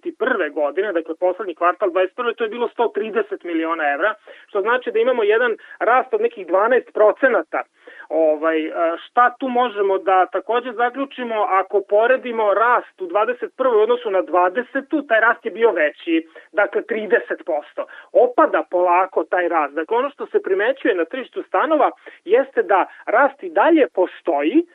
2021. 0.00 0.52
godine, 0.52 0.92
dakle 0.92 1.14
poslednji 1.14 1.54
kvartal 1.54 1.90
21. 1.90 2.34
to 2.36 2.44
je 2.44 2.50
bilo 2.50 2.68
130 2.78 3.44
miliona 3.44 3.84
evra, 3.94 4.14
što 4.46 4.60
znači 4.60 4.90
da 4.92 4.98
imamo 4.98 5.22
jedan 5.22 5.56
rast 5.78 6.14
od 6.14 6.20
nekih 6.20 6.46
12 6.46 6.92
procenata 6.92 7.62
Ovaj, 8.10 8.70
šta 9.04 9.34
tu 9.38 9.48
možemo 9.48 9.98
da 9.98 10.26
takođe 10.26 10.72
zaključimo 10.72 11.34
ako 11.48 11.80
poredimo 11.88 12.54
rast 12.54 13.00
u 13.00 13.06
21. 13.06 13.76
u 13.76 13.80
odnosu 13.80 14.10
na 14.10 14.22
20. 14.22 15.08
taj 15.08 15.20
rast 15.20 15.44
je 15.44 15.50
bio 15.50 15.70
veći, 15.70 16.28
dakle 16.52 16.82
30%. 16.82 17.84
Opada 18.12 18.62
polako 18.70 19.24
taj 19.24 19.48
rast. 19.48 19.74
Dakle, 19.74 19.96
ono 19.96 20.10
što 20.10 20.26
se 20.26 20.42
primećuje 20.42 20.94
na 20.94 21.04
tržištu 21.04 21.42
stanova 21.42 21.90
jeste 22.24 22.62
da 22.62 22.86
rast 23.06 23.42
i 23.42 23.50
dalje 23.50 23.88
postoji, 23.94 24.66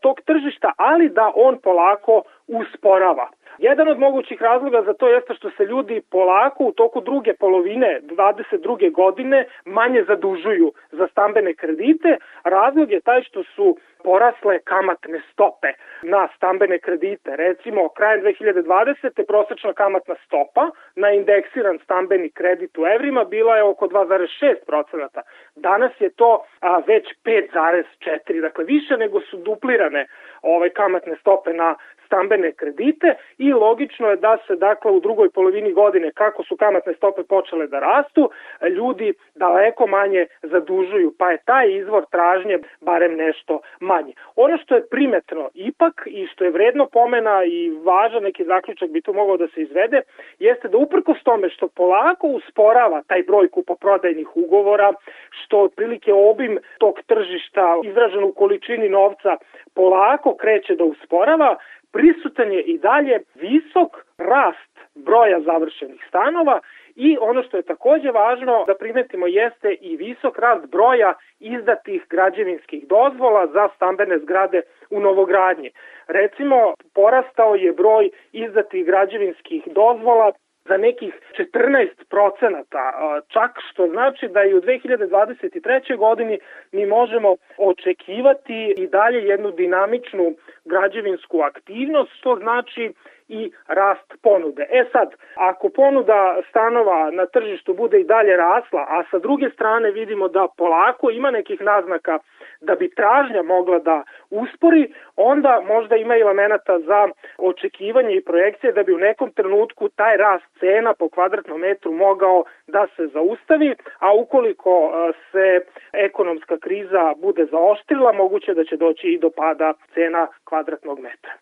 tog 0.00 0.20
tržišta, 0.20 0.72
ali 0.76 1.08
da 1.08 1.32
on 1.34 1.58
polako 1.58 2.22
usporava. 2.48 3.28
Jedan 3.58 3.88
od 3.88 3.98
mogućih 3.98 4.42
razloga 4.42 4.82
za 4.82 4.94
to 4.94 5.08
jeste 5.08 5.34
što 5.34 5.50
se 5.50 5.64
ljudi 5.64 6.02
polako 6.10 6.64
u 6.64 6.72
toku 6.72 7.00
druge 7.00 7.34
polovine 7.34 8.00
22. 8.02 8.92
godine 8.92 9.46
manje 9.64 10.04
zadužuju 10.08 10.72
za 10.92 11.06
stambene 11.06 11.54
kredite. 11.54 12.16
Razlog 12.44 12.90
je 12.90 13.00
taj 13.00 13.22
što 13.22 13.42
su 13.42 13.76
porasle 14.04 14.58
kamatne 14.58 15.20
stope 15.32 15.68
na 16.02 16.28
stambene 16.36 16.78
kredite. 16.78 17.36
Recimo, 17.36 17.88
krajem 17.88 18.20
2020. 18.22 19.26
prosečna 19.26 19.72
kamatna 19.72 20.14
stopa 20.26 20.70
na 20.96 21.10
indeksiran 21.10 21.78
stambeni 21.84 22.30
kredit 22.30 22.78
u 22.78 22.86
evrima 22.86 23.24
bila 23.24 23.56
je 23.56 23.62
oko 23.62 23.86
2,6%. 23.86 25.20
Danas 25.56 25.92
je 26.00 26.10
to 26.10 26.44
a, 26.60 26.82
već 26.86 27.04
5,4%, 27.24 28.40
dakle 28.40 28.64
više 28.64 28.96
nego 28.96 29.20
su 29.20 29.36
duplirane 29.36 30.06
ove 30.42 30.70
kamatne 30.70 31.16
stope 31.20 31.52
na 31.52 31.74
stambene 32.06 32.52
kredite 32.52 33.14
i 33.38 33.52
logično 33.52 34.10
je 34.10 34.16
da 34.16 34.38
se 34.46 34.56
dakle 34.56 34.90
u 34.90 35.00
drugoj 35.00 35.30
polovini 35.30 35.72
godine 35.72 36.10
kako 36.12 36.42
su 36.42 36.56
kamatne 36.56 36.94
stope 36.94 37.22
počele 37.22 37.66
da 37.66 37.80
rastu, 37.80 38.30
ljudi 38.70 39.14
daleko 39.34 39.86
manje 39.86 40.26
zadužuju, 40.42 41.14
pa 41.18 41.30
je 41.30 41.38
taj 41.44 41.72
izvor 41.72 42.04
tražnje 42.10 42.58
barem 42.80 43.16
nešto 43.16 43.60
manje. 43.80 44.12
Ono 44.36 44.58
što 44.58 44.74
je 44.74 44.86
primetno 44.86 45.50
ipak 45.54 46.02
i 46.06 46.26
što 46.26 46.44
je 46.44 46.50
vredno 46.50 46.86
pomena 46.86 47.44
i 47.44 47.70
važan 47.84 48.22
neki 48.22 48.44
zaključak 48.44 48.90
bi 48.90 49.00
tu 49.00 49.12
mogao 49.12 49.36
da 49.36 49.48
se 49.48 49.62
izvede, 49.62 50.02
jeste 50.38 50.68
da 50.68 50.78
uprkos 50.78 51.22
tome 51.22 51.48
što 51.50 51.68
polako 51.68 52.26
usporava 52.26 53.02
taj 53.06 53.22
broj 53.22 53.48
kupoprodajnih 53.48 54.36
ugovora, 54.36 54.92
što 55.30 55.58
otprilike 55.58 56.12
obim 56.12 56.58
tog 56.78 56.94
tržišta 57.06 57.80
izražen 57.84 58.24
u 58.24 58.32
količini 58.32 58.88
novca 58.88 59.36
polako 59.74 60.36
kreće 60.36 60.74
da 60.74 60.84
usporava, 60.84 61.56
prisutan 61.92 62.52
je 62.52 62.62
i 62.62 62.78
dalje 62.78 63.20
visok 63.34 63.90
rast 64.18 64.74
broja 64.94 65.40
završenih 65.40 66.04
stanova 66.08 66.60
I 66.96 67.16
ono 67.20 67.42
što 67.42 67.56
je 67.56 67.62
takođe 67.62 68.10
važno 68.10 68.64
da 68.66 68.74
primetimo 68.74 69.26
jeste 69.26 69.76
i 69.80 69.96
visok 69.96 70.38
rast 70.38 70.66
broja 70.66 71.14
izdatih 71.40 72.06
građevinskih 72.10 72.86
dozvola 72.88 73.46
za 73.46 73.68
stambene 73.76 74.18
zgrade 74.18 74.60
u 74.90 75.00
novogradnji. 75.00 75.70
Recimo, 76.06 76.74
porastao 76.94 77.54
je 77.54 77.72
broj 77.72 78.10
izdatih 78.32 78.86
građevinskih 78.86 79.62
dozvola 79.66 80.32
za 80.68 80.76
nekih 80.76 81.14
14 81.38 81.88
procenata, 82.08 82.92
čak 83.28 83.50
što 83.70 83.86
znači 83.88 84.28
da 84.28 84.44
i 84.44 84.54
u 84.54 84.60
2023. 84.60 85.96
godini 85.96 86.38
mi 86.72 86.86
možemo 86.86 87.36
očekivati 87.58 88.74
i 88.76 88.86
dalje 88.86 89.18
jednu 89.18 89.50
dinamičnu 89.50 90.34
građevinsku 90.64 91.40
aktivnost, 91.40 92.10
što 92.18 92.36
znači 92.36 92.92
i 93.28 93.50
rast 93.68 94.14
ponude. 94.22 94.66
E 94.70 94.84
sad, 94.92 95.08
ako 95.34 95.68
ponuda 95.68 96.36
stanova 96.48 97.10
na 97.10 97.26
tržištu 97.26 97.74
bude 97.74 98.00
i 98.00 98.04
dalje 98.04 98.36
rasla, 98.36 98.86
a 98.88 99.04
sa 99.10 99.18
druge 99.18 99.50
strane 99.50 99.90
vidimo 99.90 100.28
da 100.28 100.46
polako 100.56 101.10
ima 101.10 101.30
nekih 101.30 101.60
naznaka 101.60 102.18
da 102.60 102.74
bi 102.74 102.94
tražnja 102.94 103.42
mogla 103.42 103.78
da 103.78 104.02
uspori, 104.30 104.92
onda 105.16 105.62
možda 105.66 105.96
ima 105.96 106.16
elemenata 106.16 106.78
za 106.78 107.08
očekivanje 107.38 108.14
i 108.16 108.24
projekcije 108.24 108.72
da 108.72 108.82
bi 108.82 108.92
u 108.92 108.98
nekom 108.98 109.32
trenutku 109.32 109.88
taj 109.88 110.16
rast 110.16 110.44
cena 110.60 110.94
po 110.98 111.08
kvadratnom 111.08 111.60
metru 111.60 111.92
mogao 111.92 112.44
da 112.66 112.86
se 112.96 113.06
zaustavi, 113.06 113.74
a 113.98 114.14
ukoliko 114.14 114.92
e, 114.92 115.12
se 115.32 115.60
ekonomska 115.92 116.58
kriza 116.58 117.14
bude 117.16 117.44
zaoštrila, 117.44 118.12
moguće 118.12 118.54
da 118.54 118.64
će 118.64 118.76
doći 118.76 119.06
i 119.06 119.18
do 119.18 119.30
pada 119.30 119.72
cena 119.94 120.26
kvadratnog 120.44 121.00
metra. 121.00 121.32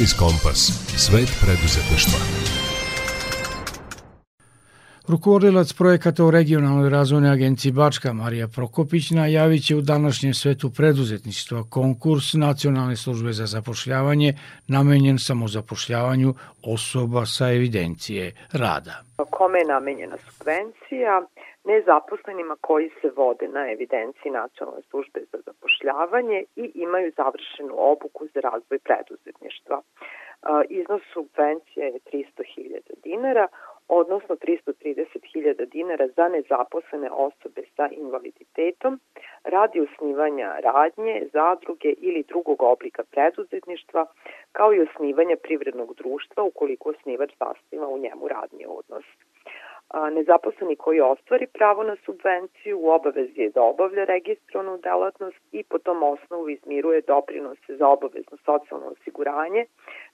Biznis 0.00 0.16
Kompas. 0.16 0.72
Svet 0.96 1.28
preduzetništva. 1.40 2.39
Rukovodilac 5.10 5.72
projekata 5.72 6.24
u 6.24 6.30
regionalnoj 6.30 6.90
razvojnoj 6.90 7.30
agenciji 7.30 7.72
Bačka 7.72 8.12
Marija 8.12 8.46
Prokopić 8.56 9.10
najavit 9.10 9.66
će 9.66 9.76
u 9.76 9.80
današnjem 9.80 10.34
svetu 10.34 10.70
preduzetništva 10.76 11.60
konkurs 11.70 12.26
Nacionalne 12.34 12.96
službe 12.96 13.32
za 13.32 13.46
zapošljavanje 13.46 14.30
namenjen 14.68 15.18
samozapošljavanju 15.18 16.34
osoba 16.74 17.26
sa 17.26 17.52
evidencije 17.58 18.32
rada. 18.52 18.94
Kome 19.30 19.58
je 19.58 19.64
namenjena 19.64 20.16
subvencija? 20.26 21.12
nezaposlenima 21.64 22.56
koji 22.60 22.90
se 23.00 23.08
vode 23.16 23.48
na 23.48 23.72
evidenciji 23.72 24.32
Nacionalne 24.32 24.82
službe 24.90 25.20
za 25.32 25.38
zapošljavanje 25.46 26.44
i 26.56 26.72
imaju 26.74 27.12
završenu 27.16 27.74
obuku 27.76 28.26
za 28.34 28.40
razvoj 28.40 28.78
preduzetništva. 28.78 29.82
Iznos 30.68 31.02
subvencije 31.12 31.86
je 31.86 32.00
300.000 32.12 33.02
dinara, 33.04 33.46
odnosno 33.90 34.34
330.000 34.36 35.66
dinara 35.66 36.06
za 36.16 36.28
nezaposlene 36.28 37.10
osobe 37.10 37.62
sa 37.76 37.88
invaliditetom 38.02 39.00
radi 39.44 39.80
osnivanja 39.80 40.48
radnje, 40.62 41.26
zadruge 41.32 41.94
ili 41.98 42.22
drugog 42.22 42.62
oblika 42.62 43.02
preduzetništva, 43.10 44.06
kao 44.52 44.74
i 44.74 44.80
osnivanja 44.80 45.36
privrednog 45.42 45.94
društva 45.94 46.42
ukoliko 46.42 46.90
osnivač 46.90 47.30
zasniva 47.38 47.88
u 47.88 47.98
njemu 47.98 48.28
radni 48.28 48.64
odnos 48.68 49.04
nezaposleni 50.12 50.76
koji 50.76 51.00
ostvari 51.00 51.46
pravo 51.46 51.82
na 51.82 51.96
subvenciju 52.04 52.78
u 52.78 52.90
obavezi 52.90 53.40
je 53.40 53.50
da 53.50 53.62
obavlja 53.62 54.04
registronu 54.04 54.78
delatnost 54.78 55.38
i 55.52 55.62
po 55.62 55.78
tom 55.78 56.02
osnovu 56.02 56.48
izmiruje 56.48 57.00
doprinose 57.00 57.76
za 57.76 57.88
obavezno 57.88 58.36
socijalno 58.44 58.86
osiguranje 58.86 59.66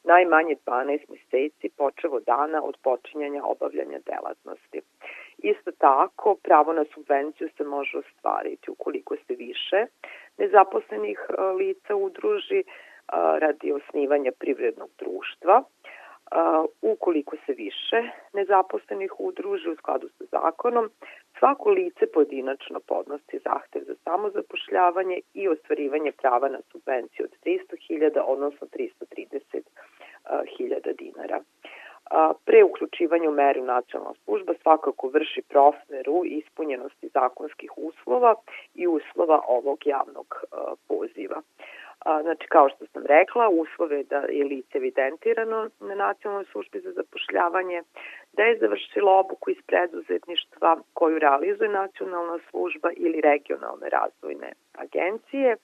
najmanje 0.04 0.56
12 0.66 1.00
meseci 1.10 1.68
počevo 1.76 2.20
dana 2.20 2.62
od 2.62 2.76
počinjanja 2.82 3.44
obavljanja 3.44 3.98
delatnosti. 4.06 4.80
Isto 5.38 5.70
tako, 5.78 6.36
pravo 6.42 6.72
na 6.72 6.84
subvenciju 6.94 7.48
se 7.56 7.64
može 7.64 7.98
ostvariti 7.98 8.70
ukoliko 8.70 9.16
se 9.16 9.34
više 9.34 9.86
nezaposlenih 10.38 11.18
lica 11.58 11.96
udruži 11.96 12.64
radi 13.12 13.72
osnivanja 13.72 14.32
privrednog 14.38 14.90
društva, 14.98 15.62
ukoliko 16.82 17.36
se 17.46 17.52
više 17.52 18.02
nezaposlenih 18.32 19.12
udruži 19.18 19.70
u 19.70 19.76
skladu 19.76 20.08
sa 20.08 20.24
zakonom, 20.30 20.90
svako 21.38 21.70
lice 21.70 22.06
pojedinačno 22.14 22.80
podnosi 22.80 23.38
zahtev 23.44 23.82
za 23.86 23.94
samozapošljavanje 24.04 25.20
i 25.34 25.48
ostvarivanje 25.48 26.12
prava 26.12 26.48
na 26.48 26.58
subvenciju 26.72 27.24
od 27.24 27.30
300.000, 27.44 28.20
odnosno 28.26 28.66
330.000 28.66 30.96
dinara. 30.98 31.40
Pre 32.44 32.64
uključivanja 32.64 33.28
u 33.28 33.32
meru 33.32 33.64
nacionalna 33.64 34.14
služba 34.24 34.54
svakako 34.62 35.08
vrši 35.08 35.42
prosmeru 35.48 36.24
ispunjenosti 36.24 37.08
zakonskih 37.08 37.70
uslova 37.76 38.34
i 38.74 38.86
uslova 38.86 39.40
ovog 39.48 39.86
javnog 39.86 40.34
poziva. 40.88 41.42
Znači, 42.22 42.46
kao 42.48 42.68
što 42.68 42.86
sam 42.86 43.02
rekla, 43.06 43.48
uslove 43.48 44.02
da 44.02 44.16
je 44.16 44.44
lice 44.44 44.78
evidentirano 44.78 45.70
na 45.80 45.94
nacionalnoj 45.94 46.44
službi 46.52 46.80
za 46.80 46.92
zapošljavanje, 46.92 47.82
da 48.32 48.42
je 48.42 48.58
završilo 48.58 49.18
obuku 49.18 49.50
iz 49.50 49.56
preduzetništva 49.66 50.76
koju 50.92 51.18
realizuje 51.18 51.68
nacionalna 51.68 52.38
služba 52.50 52.90
ili 52.96 53.20
regionalne 53.20 53.88
razvojne 53.88 54.52
agencije, 54.72 55.56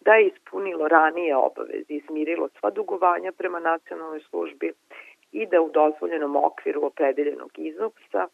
da 0.00 0.14
je 0.14 0.26
ispunilo 0.26 0.88
ranije 0.88 1.36
obaveze, 1.36 1.84
izmirilo 1.88 2.48
sva 2.48 2.70
dugovanja 2.70 3.32
prema 3.32 3.60
nacionalnoj 3.60 4.20
službi 4.20 4.72
i 5.32 5.46
da 5.46 5.60
u 5.60 5.70
dozvoljenom 5.70 6.36
okviru 6.36 6.84
opredeljenog 6.84 7.50
iznosa 7.56 8.26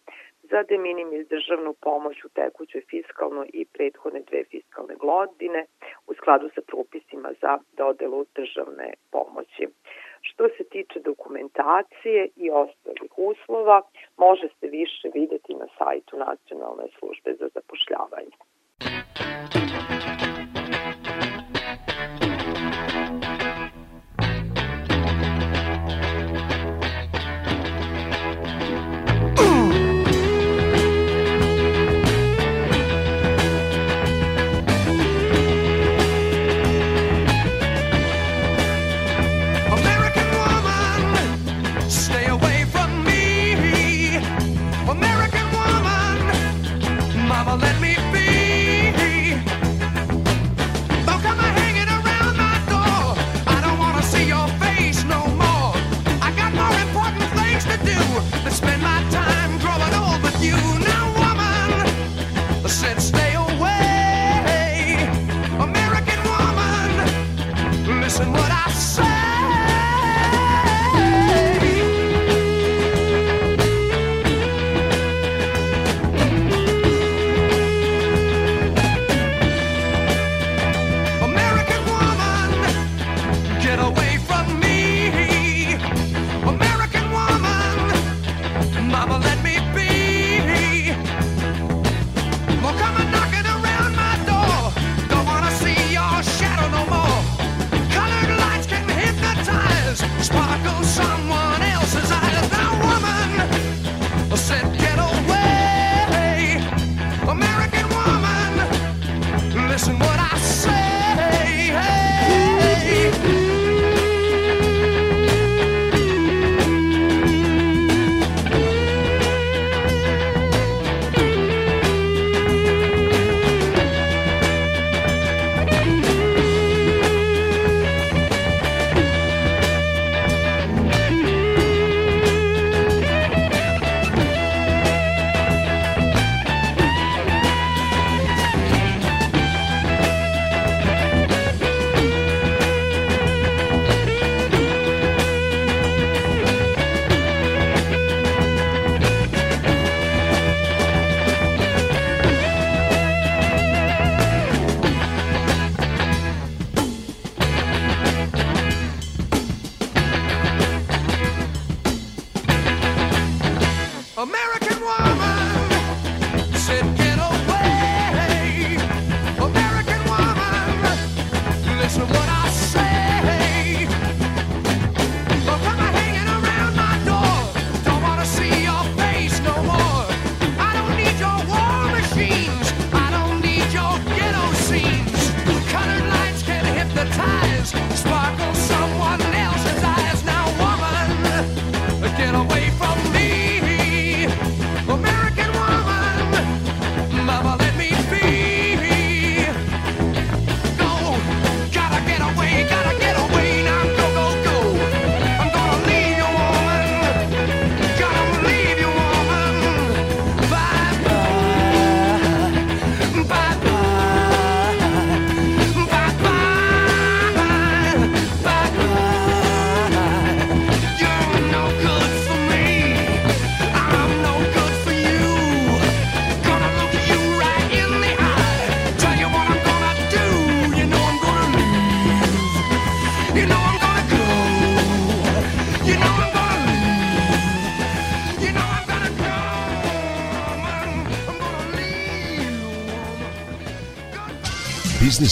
za 0.50 0.62
de 0.62 0.78
minimis 0.78 1.28
državnu 1.28 1.72
pomoć 1.80 2.24
u 2.24 2.28
tekućoj 2.28 2.82
fiskalnoj 2.90 3.48
i 3.52 3.64
prethodne 3.64 4.20
dve 4.28 4.44
fiskalne 4.44 4.94
godine 4.94 5.66
u 6.06 6.14
skladu 6.14 6.50
sa 6.54 6.60
propisima 6.60 7.30
za 7.42 7.58
dodelu 7.72 8.24
državne 8.34 8.88
pomoći. 9.10 9.64
Što 10.20 10.48
se 10.48 10.64
tiče 10.64 11.00
dokumentacije 11.00 12.28
i 12.36 12.50
ostalih 12.50 13.12
uslova, 13.16 13.82
može 14.16 14.48
se 14.60 14.66
više 14.66 15.08
videti 15.14 15.54
na 15.54 15.66
sajtu 15.78 16.16
Nacionalne 16.16 16.86
službe 16.98 17.30
za 17.40 17.48
zapošljavanje. 17.54 18.36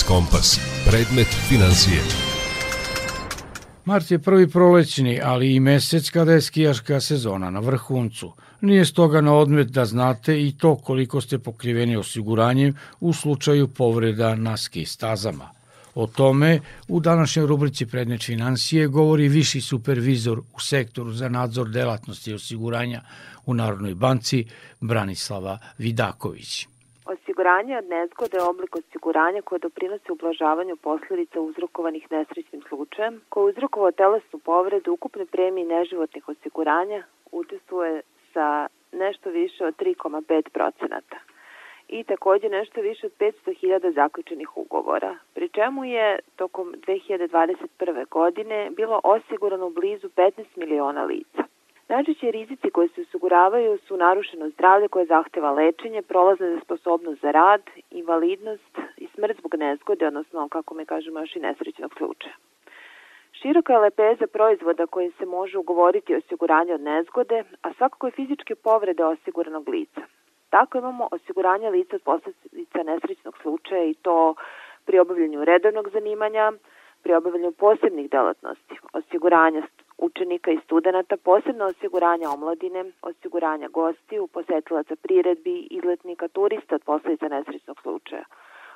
Kompas. 0.09 0.61
Predmet 0.87 1.27
financije. 1.49 2.01
Mart 3.85 4.11
je 4.11 4.19
prvi 4.19 4.51
prolećni, 4.51 5.21
ali 5.23 5.55
i 5.55 5.61
mesec 5.61 6.11
kada 6.11 6.33
je 6.33 6.40
skijaška 6.40 7.01
sezona 7.01 7.51
na 7.51 7.61
vrhuncu. 7.61 8.33
Nije 8.61 8.85
stoga 8.85 9.21
na 9.21 9.35
odmet 9.35 9.69
da 9.69 9.85
znate 9.85 10.43
i 10.43 10.53
to 10.59 10.77
koliko 10.77 11.21
ste 11.21 11.38
pokriveni 11.38 11.97
osiguranjem 11.97 12.75
u 13.01 13.12
slučaju 13.12 13.69
povreda 13.69 14.35
na 14.35 14.57
ski 14.57 14.85
stazama. 14.85 15.51
O 15.95 16.07
tome 16.07 16.61
u 16.88 17.01
današnjoj 17.01 17.47
rubrici 17.47 17.87
Predmet 17.87 18.25
financije 18.25 18.88
govori 18.88 19.29
viši 19.29 19.61
supervizor 19.61 20.38
u 20.38 20.61
sektoru 20.61 21.12
za 21.12 21.29
nadzor 21.29 21.71
delatnosti 21.71 22.35
osiguranja 22.35 23.03
u 23.47 23.55
Narodnoj 23.55 23.95
banci 23.95 24.47
Branislava 24.81 25.59
Vidaković. 25.79 26.73
Osiguranje 27.35 27.79
od 27.79 27.88
nezgode 27.88 28.37
je 28.37 28.42
oblik 28.42 28.77
osiguranja 28.77 29.42
koje 29.42 29.59
doprinosi 29.59 30.12
ublažavanju 30.12 30.77
posledica 30.77 31.40
uzrokovanih 31.40 32.11
nesrećnim 32.11 32.62
slučajem, 32.68 33.20
koje 33.29 33.51
uzrokovao 33.51 33.92
telesnu 33.92 34.38
povredu 34.38 34.92
ukupne 34.92 35.27
premije 35.27 35.66
neživotnih 35.66 36.29
osiguranja 36.29 37.03
učestvuje 37.33 38.03
sa 38.33 38.66
nešto 38.92 39.31
više 39.31 39.66
od 39.66 39.77
3,5 39.77 40.49
procenata 40.49 41.16
i 41.88 42.05
takođe 42.05 42.49
nešto 42.49 42.81
više 42.81 43.07
od 43.07 43.12
500.000 43.18 43.94
zaključenih 43.94 44.57
ugovora, 44.57 45.16
pri 45.35 45.49
čemu 45.49 45.85
je 45.85 46.18
tokom 46.37 46.75
2021. 46.87 48.09
godine 48.09 48.70
bilo 48.70 49.01
osigurano 49.05 49.70
blizu 49.70 50.09
15 50.09 50.44
miliona 50.57 51.05
lica. 51.05 51.54
Najčešće 51.88 52.31
rizici 52.31 52.70
koji 52.70 52.88
se 52.88 53.01
osiguravaju 53.01 53.79
su 53.79 53.97
narušeno 53.97 54.49
zdravlje 54.49 54.88
koje 54.88 55.07
zahteva 55.07 55.53
lečenje, 55.53 56.03
prolazna 56.03 56.61
sposobnost 56.64 57.20
za 57.20 57.31
rad, 57.31 57.62
invalidnost 57.90 58.79
i 58.97 59.07
smrt 59.14 59.38
zbog 59.38 59.55
nezgode, 59.55 60.07
odnosno, 60.07 60.49
kako 60.49 60.75
me 60.75 60.85
kažemo, 60.85 61.20
još 61.20 61.37
i 61.37 61.40
nesrećnog 61.40 61.94
slučaja. 61.97 62.35
Široka 63.33 63.73
je 63.73 63.79
lepeza 63.79 64.27
proizvoda 64.27 64.87
kojim 64.87 65.12
se 65.18 65.27
može 65.27 65.59
ugovoriti 65.59 66.14
osiguranje 66.14 66.75
od 66.75 66.81
nezgode, 66.81 67.44
a 67.62 67.73
svakako 67.73 68.07
je 68.07 68.12
fizičke 68.12 68.55
povrede 68.55 69.05
osiguranog 69.05 69.68
lica. 69.68 70.01
Tako 70.51 70.79
imamo 70.79 71.09
osiguranje 71.11 71.70
lica 71.70 71.97
od 71.97 72.03
posledica 72.03 72.83
nesrećnog 72.83 73.35
slučaja 73.42 73.85
i 73.85 73.94
to 73.94 74.35
pri 74.85 74.99
obavljanju 74.99 75.44
redovnog 75.44 75.88
zanimanja, 75.88 76.53
pri 77.03 77.14
obavljanju 77.14 77.53
posebnih 77.53 78.11
delatnosti, 78.11 78.79
osiguranja 78.92 79.62
učenika 79.98 80.50
i 80.50 80.59
studenta, 80.64 81.16
posebno 81.16 81.64
osiguranja 81.64 82.30
omladine, 82.30 82.85
osiguranja 83.02 83.68
gostiju, 83.68 84.26
posetilaca 84.26 84.96
priredbi, 84.96 85.68
izletnika, 85.70 86.28
turista 86.28 86.74
od 86.74 86.83
posledica 86.85 87.28
nesrećnog 87.28 87.80
slučaja, 87.83 88.24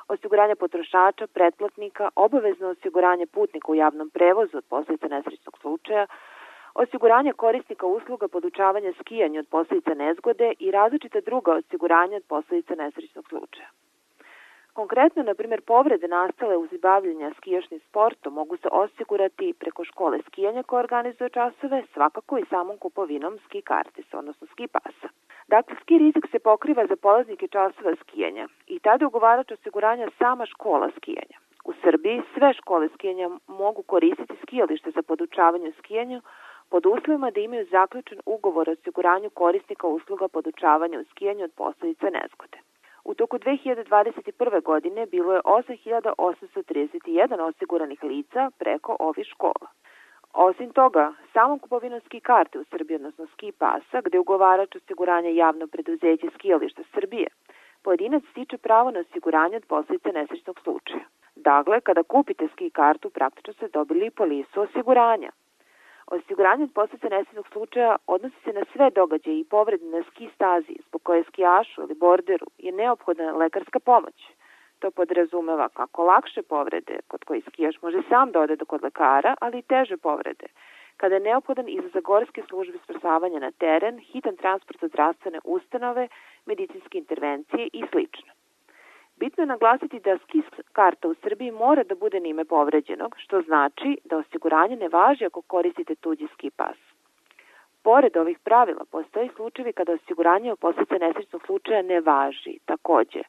osiguranja 0.08 0.56
potrošača, 0.56 1.26
pretplatnika, 1.26 2.08
obavezno 2.14 2.68
osiguranje 2.68 3.26
putnika 3.26 3.72
u 3.72 3.74
javnom 3.74 4.10
prevozu 4.10 4.56
od 4.56 4.64
posledica 4.64 5.08
nesrećnog 5.08 5.58
slučaja, 5.60 6.06
osiguranje 6.74 7.32
korisnika 7.32 7.86
usluga 7.86 8.28
podučavanja 8.28 8.92
skijanja 9.00 9.40
od 9.40 9.48
posledica 9.48 9.94
nezgode 9.94 10.52
i 10.58 10.70
različite 10.70 11.20
druga 11.20 11.52
osiguranja 11.52 12.16
od 12.16 12.24
posledica 12.28 12.74
nesrećnog 12.74 13.24
slučaja. 13.28 13.68
Konkretno, 14.78 15.22
na 15.22 15.34
primjer, 15.34 15.60
povrede 15.60 16.08
nastale 16.08 16.56
uz 16.56 16.70
bavljenja 16.82 17.30
skijašnim 17.36 17.80
sportom 17.80 18.32
mogu 18.34 18.56
se 18.56 18.68
osigurati 18.72 19.54
preko 19.58 19.84
škole 19.84 20.18
skijanja 20.26 20.62
koja 20.62 20.80
organizuje 20.80 21.30
časove, 21.30 21.82
svakako 21.94 22.38
i 22.38 22.44
samom 22.50 22.76
kupovinom 22.78 23.38
ski 23.44 23.62
kartisa, 23.62 24.18
odnosno 24.18 24.46
ski 24.46 24.66
pasa. 24.66 25.08
Dakle, 25.48 25.76
ski 25.82 25.98
rizik 25.98 26.24
se 26.30 26.38
pokriva 26.38 26.86
za 26.86 26.96
polaznike 26.96 27.48
časova 27.48 27.92
skijanja 28.02 28.48
i 28.66 28.78
tada 28.78 29.06
ugovarač 29.06 29.52
osiguranja 29.52 30.08
sama 30.18 30.46
škola 30.46 30.90
skijanja. 30.96 31.38
U 31.64 31.72
Srbiji 31.82 32.22
sve 32.34 32.52
škole 32.52 32.88
skijanja 32.94 33.28
mogu 33.46 33.82
koristiti 33.82 34.34
skijalište 34.42 34.90
za 34.90 35.02
podučavanje 35.02 35.72
skijanju 35.78 36.22
pod 36.70 36.86
uslovima 36.86 37.30
da 37.30 37.40
imaju 37.40 37.66
zaključen 37.70 38.20
ugovor 38.26 38.68
o 38.68 38.72
osiguranju 38.72 39.30
korisnika 39.30 39.86
usluga 39.86 40.28
podučavanja 40.28 41.00
u 41.00 41.04
skijanju 41.04 41.44
od 41.44 41.52
posledica 41.56 42.10
nezgode. 42.10 42.58
U 43.08 43.14
toku 43.14 43.38
2021. 43.38 44.62
godine 44.62 45.06
bilo 45.06 45.34
je 45.34 45.40
8831 45.40 47.40
osiguranih 47.40 48.02
lica 48.02 48.50
preko 48.58 48.96
ovih 49.00 49.26
škola. 49.26 49.68
Osim 50.32 50.72
toga, 50.72 51.12
samom 51.32 51.58
kupovinom 51.58 52.00
ski 52.00 52.20
karte 52.20 52.58
u 52.58 52.64
Srbiji, 52.64 52.94
odnosno 52.94 53.26
ski 53.26 53.52
pasa, 53.52 54.00
gde 54.04 54.18
ugovarač 54.18 54.76
osiguranja 54.76 55.28
javno 55.28 55.66
preduzeće 55.66 56.26
skijališta 56.34 56.82
Srbije, 56.94 57.28
pojedinac 57.82 58.22
stiče 58.30 58.58
pravo 58.58 58.90
na 58.90 59.00
osiguranje 59.00 59.56
od 59.56 59.66
posljedice 59.68 60.12
nesrećnog 60.12 60.60
slučaja. 60.60 61.04
Dakle, 61.36 61.80
kada 61.80 62.02
kupite 62.02 62.48
ski 62.52 62.70
kartu, 62.70 63.10
praktično 63.10 63.52
ste 63.52 63.68
dobili 63.68 64.10
polisu 64.10 64.60
osiguranja. 64.60 65.30
Osiguranje 66.10 66.64
od 66.64 66.72
posljedica 66.74 67.08
nesretnog 67.08 67.48
slučaja 67.52 67.96
odnosi 68.06 68.36
se 68.44 68.52
na 68.52 68.62
sve 68.72 68.90
događaje 68.90 69.38
i 69.40 69.44
povrede 69.44 69.86
na 69.86 70.02
ski 70.10 70.28
stazi 70.34 70.76
zbog 70.88 71.02
koje 71.02 71.24
skijašu 71.24 71.82
ili 71.82 71.94
borderu 71.94 72.46
je 72.58 72.72
neophodna 72.72 73.32
lekarska 73.32 73.78
pomoć. 73.80 74.14
To 74.78 74.90
podrazumeva 74.90 75.68
kako 75.68 76.04
lakše 76.04 76.42
povrede 76.42 76.98
kod 77.08 77.24
koji 77.24 77.40
skijaš 77.40 77.82
može 77.82 78.02
sam 78.08 78.32
da 78.32 78.40
ode 78.40 78.56
do 78.56 78.64
kod 78.64 78.82
lekara, 78.82 79.34
ali 79.40 79.58
i 79.58 79.62
teže 79.62 79.96
povrede. 79.96 80.46
Kada 80.96 81.14
je 81.14 81.20
neophodan 81.20 81.68
izlazak 81.68 82.04
gorske 82.04 82.42
službe 82.48 82.78
spasavanja 82.84 83.38
na 83.38 83.50
teren, 83.50 83.98
hitan 83.98 84.36
transport 84.36 84.82
od 84.82 84.90
zdravstvene 84.90 85.38
ustanove, 85.44 86.08
medicinske 86.46 86.98
intervencije 86.98 87.68
i 87.72 87.84
slično. 87.90 88.37
Bitno 89.20 89.42
je 89.42 89.46
naglasiti 89.46 90.00
da 90.00 90.18
ski 90.18 90.42
karta 90.72 91.08
u 91.08 91.14
Srbiji 91.14 91.50
mora 91.50 91.82
da 91.82 91.94
bude 91.94 92.20
nime 92.20 92.44
povređenog, 92.44 93.14
što 93.18 93.40
znači 93.40 93.98
da 94.04 94.16
osiguranje 94.16 94.76
ne 94.76 94.88
važi 94.88 95.24
ako 95.24 95.42
koristite 95.42 95.94
tuđi 95.94 96.26
ski 96.34 96.50
pas. 96.50 96.76
Pored 97.82 98.16
ovih 98.16 98.38
pravila, 98.38 98.84
postoji 98.90 99.30
slučajevi 99.36 99.72
kada 99.72 99.92
osiguranje 99.92 100.52
u 100.52 100.56
posljedice 100.56 100.98
nesrećnog 100.98 101.42
slučaja 101.46 101.82
ne 101.82 102.00
važi, 102.00 102.58
takođe, 102.64 103.22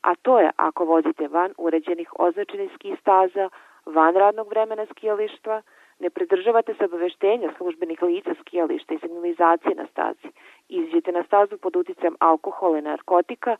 a 0.00 0.14
to 0.14 0.38
je 0.40 0.50
ako 0.56 0.84
vozite 0.84 1.28
van 1.28 1.52
uređenih 1.58 2.08
označenih 2.18 2.70
ski 2.74 2.96
staza, 3.00 3.48
van 3.86 4.14
radnog 4.14 4.48
vremena 4.48 4.86
skijalištva, 4.86 5.62
ne 5.98 6.10
pridržavate 6.10 6.74
se 6.74 6.84
obaveštenja 6.84 7.52
službenih 7.56 8.02
lica 8.02 8.30
skijališta 8.40 8.94
i 8.94 8.98
signalizacije 8.98 9.74
na 9.74 9.86
stazi, 9.86 10.28
izđete 10.68 11.12
na 11.12 11.22
stazu 11.22 11.58
pod 11.58 11.76
uticajem 11.76 12.16
alkohola 12.18 12.78
i 12.78 12.82
narkotika 12.82 13.56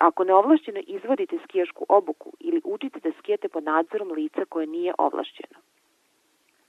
Ako 0.00 0.24
neovlašćeno 0.24 0.80
izvodite 0.86 1.38
skijašku 1.44 1.86
obuku 1.88 2.32
ili 2.40 2.60
učite 2.64 3.00
da 3.00 3.10
skijete 3.18 3.48
pod 3.48 3.64
nadzorom 3.64 4.12
lica 4.12 4.44
koje 4.48 4.66
nije 4.66 4.94
ovlašćeno. 4.98 5.58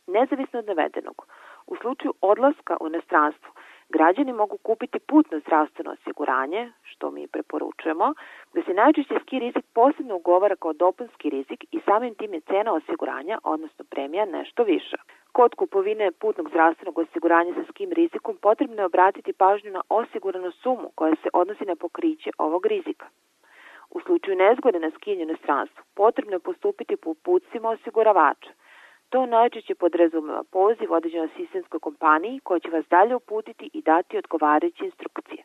Nezavisno 0.08 0.60
od 0.60 0.66
navedenog, 0.66 1.28
u 1.68 1.76
slučaju 1.76 2.14
odlaska 2.22 2.78
u 2.82 2.88
inostranstvo, 2.88 3.52
građani 3.90 4.34
mogu 4.34 4.58
kupiti 4.58 5.00
putno 5.00 5.40
zdravstveno 5.40 5.92
osiguranje, 5.92 6.72
što 6.84 7.12
mi 7.12 7.28
preporučujemo, 7.28 8.14
da 8.54 8.62
se 8.62 8.74
najčešće 8.74 9.16
ski 9.22 9.40
rizik 9.40 9.66
posebno 9.74 10.16
ugovara 10.16 10.56
kao 10.56 10.74
dopunski 10.74 11.30
rizik 11.30 11.66
i 11.72 11.80
samim 11.86 12.16
tim 12.16 12.34
je 12.34 12.40
cena 12.40 12.74
osiguranja, 12.74 13.40
odnosno 13.44 13.86
premija, 13.90 14.26
nešto 14.26 14.64
viša. 14.64 14.98
Kod 15.32 15.56
kupovine 15.56 16.12
putnog 16.12 16.50
zdravstvenog 16.50 16.98
osiguranja 16.98 17.54
sa 17.54 17.64
skim 17.70 17.92
rizikom 17.92 18.38
potrebno 18.42 18.82
je 18.82 18.86
obratiti 18.86 19.34
pažnju 19.34 19.72
na 19.72 19.82
osiguranu 19.90 20.52
sumu 20.52 20.92
koja 20.96 21.16
se 21.16 21.30
odnosi 21.34 21.66
na 21.66 21.76
pokriće 21.76 22.30
ovog 22.38 22.66
rizika. 22.66 23.06
U 23.90 24.00
slučaju 24.02 24.38
nezgode 24.38 24.80
na 24.80 24.92
skijenju 24.92 25.26
na 25.26 25.36
stranstvu, 25.44 25.84
potrebno 25.96 26.34
je 26.34 26.40
postupiti 26.40 26.96
po 26.96 27.10
uputcima 27.10 27.70
osiguravača. 27.70 28.50
To 29.10 29.26
najčešće 29.26 29.76
podrazumeva 29.76 30.44
poziv 30.52 30.94
određenoj 30.94 31.30
sistemskoj 31.38 31.80
kompaniji 31.80 32.40
koja 32.44 32.60
će 32.60 32.70
vas 32.70 32.86
dalje 32.90 33.16
uputiti 33.16 33.70
i 33.74 33.82
dati 33.82 34.18
odgovarajuće 34.18 34.86
instrukcije. 34.86 35.44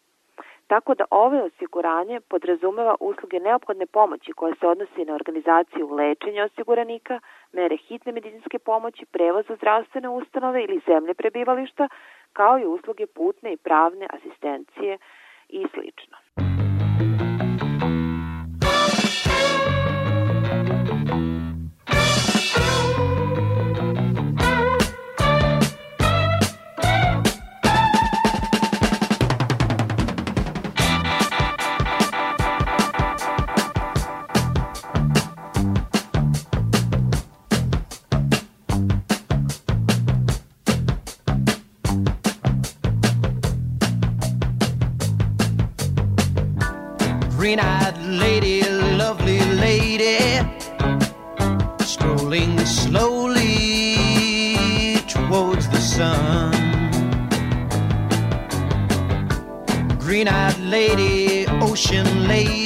Tako 0.66 0.94
da 0.94 1.04
ove 1.10 1.42
osiguranje 1.42 2.20
podrazumeva 2.20 2.94
usluge 3.00 3.40
neophodne 3.40 3.86
pomoći 3.86 4.32
koje 4.32 4.54
se 4.60 4.66
odnosi 4.66 5.04
na 5.04 5.14
organizaciju 5.14 5.94
lečenja 5.94 6.44
osiguranika, 6.44 7.20
mere 7.52 7.76
hitne 7.76 8.12
medicinske 8.12 8.58
pomoći, 8.58 9.06
prevoz 9.06 9.50
u 9.50 9.56
zdravstvene 9.56 10.08
ustanove 10.08 10.64
ili 10.64 10.80
zemlje 10.86 11.14
prebivališta, 11.14 11.88
kao 12.32 12.58
i 12.58 12.66
usluge 12.66 13.06
putne 13.06 13.52
i 13.52 13.56
pravne 13.56 14.06
asistencije 14.10 14.98
i 15.48 15.66
slično. 15.74 16.16
green 47.50 47.66
eyed 47.66 47.98
lady, 47.98 48.62
lovely 48.96 49.40
lady, 49.40 50.38
strolling 51.80 52.56
slowly 52.64 53.96
towards 55.08 55.68
the 55.68 55.80
sun. 55.80 56.52
Green 59.98 60.28
eyed 60.28 60.58
lady, 60.60 61.44
ocean 61.60 62.28
lady 62.28 62.59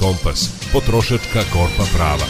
Kompas, 0.00 0.70
potrošačka 0.72 1.40
korpa 1.52 1.84
prava. 1.96 2.26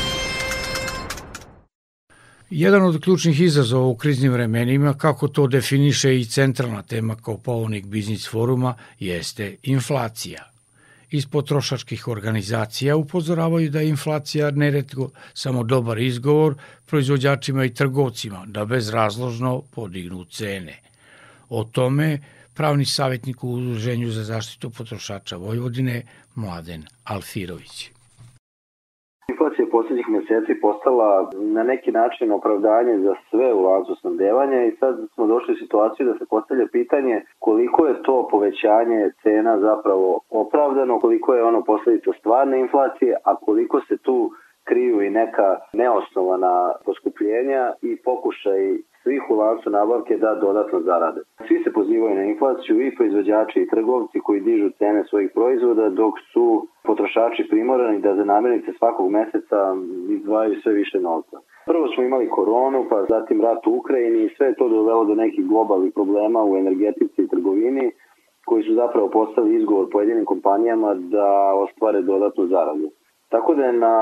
Jedan 2.51 2.83
od 2.83 3.01
ključnih 3.01 3.41
izazova 3.41 3.87
u 3.87 3.97
kriznim 3.97 4.33
vremenima, 4.33 4.95
kako 4.95 5.29
to 5.29 5.47
definiše 5.47 6.21
i 6.21 6.25
centralna 6.25 6.83
tema 6.83 7.17
kao 7.17 7.39
polovnik 7.39 7.87
biznis 7.87 8.29
foruma, 8.31 8.75
jeste 8.99 9.57
inflacija. 9.63 10.51
Iz 11.11 11.27
potrošačkih 11.27 12.09
organizacija 12.09 12.97
upozoravaju 12.97 13.71
da 13.71 13.81
je 13.81 13.89
inflacija 13.89 14.51
neretko 14.51 15.11
samo 15.35 15.63
dobar 15.65 15.99
izgovor 15.99 16.55
proizvođačima 16.87 17.65
i 17.65 17.75
trgovcima 17.75 18.45
da 18.47 18.65
bezrazložno 18.65 19.63
podignu 19.63 20.25
cene. 20.25 20.83
O 21.49 21.65
tome 21.65 22.19
pravni 22.61 22.85
savjetnik 22.85 23.39
u 23.45 23.49
Udruženju 23.59 24.09
za 24.17 24.23
zaštitu 24.33 24.67
potrošača 24.79 25.37
Vojvodine 25.47 25.97
Mladen 26.43 26.83
Alfirović. 27.13 27.77
Inflacija 29.33 29.67
poslednjih 29.77 30.09
meseci 30.17 30.53
postala 30.67 31.31
na 31.59 31.63
neki 31.73 31.91
način 32.01 32.33
opravdanje 32.39 32.95
za 33.07 33.15
sve 33.29 33.49
u 33.59 33.61
lancu 33.69 33.93
snabdevanja 34.01 34.59
i 34.65 34.77
sad 34.81 34.95
smo 35.15 35.25
došli 35.27 35.55
u 35.55 35.63
situaciju 35.65 36.07
da 36.07 36.15
se 36.19 36.25
postavlja 36.35 36.67
pitanje 36.73 37.17
koliko 37.47 37.81
je 37.87 38.03
to 38.07 38.29
povećanje 38.33 39.01
cena 39.23 39.55
zapravo 39.69 40.21
opravdano, 40.43 41.01
koliko 41.05 41.35
je 41.35 41.45
ono 41.51 41.61
posledica 41.65 42.11
stvarne 42.21 42.61
inflacije, 42.61 43.13
a 43.25 43.37
koliko 43.37 43.81
se 43.89 43.97
tu 44.07 44.19
kriju 44.69 45.03
i 45.03 45.11
neka 45.11 45.49
neosnovana 45.73 46.55
poskupljenja 46.85 47.63
i 47.83 47.91
pokušaj 48.09 48.63
svih 49.03 49.23
u 49.31 49.35
lancu 49.35 49.71
nabavke 49.71 50.17
da 50.17 50.35
dodatno 50.35 50.81
zarade. 50.81 51.21
Svi 51.47 51.63
se 51.65 51.73
pozivaju 51.73 52.15
na 52.15 52.25
inflaciju 52.25 52.87
i 52.87 52.95
proizvođači 52.97 53.61
i 53.61 53.69
trgovci 53.69 54.21
koji 54.21 54.41
dižu 54.41 54.71
cene 54.79 55.05
svojih 55.05 55.31
proizvoda 55.35 55.89
dok 55.89 56.15
su 56.33 56.67
potrošači 56.85 57.49
primorani 57.51 58.01
da 58.01 58.17
za 58.17 58.25
namirnice 58.25 58.73
svakog 58.79 59.11
meseca 59.11 59.59
izdvajaju 60.09 60.61
sve 60.63 60.73
više 60.73 61.01
novca. 61.01 61.37
Prvo 61.67 61.89
smo 61.89 62.05
imali 62.05 62.29
koronu, 62.29 62.87
pa 62.91 63.05
zatim 63.09 63.41
rat 63.41 63.67
u 63.67 63.77
Ukrajini 63.81 64.25
i 64.25 64.35
sve 64.37 64.55
to 64.55 64.69
dovelo 64.69 65.05
do 65.05 65.15
nekih 65.15 65.49
globalnih 65.49 65.93
problema 65.95 66.45
u 66.45 66.57
energetici 66.57 67.23
i 67.23 67.29
trgovini 67.29 67.91
koji 68.47 68.63
su 68.63 68.75
zapravo 68.75 69.09
postali 69.09 69.57
izgovor 69.57 69.87
pojedinim 69.93 70.25
kompanijama 70.25 70.95
da 70.95 71.55
ostvare 71.55 72.03
dodatnu 72.03 72.47
zaradu. 72.47 72.91
Tako 73.31 73.55
da 73.55 73.65
je 73.65 73.73
na 73.73 73.97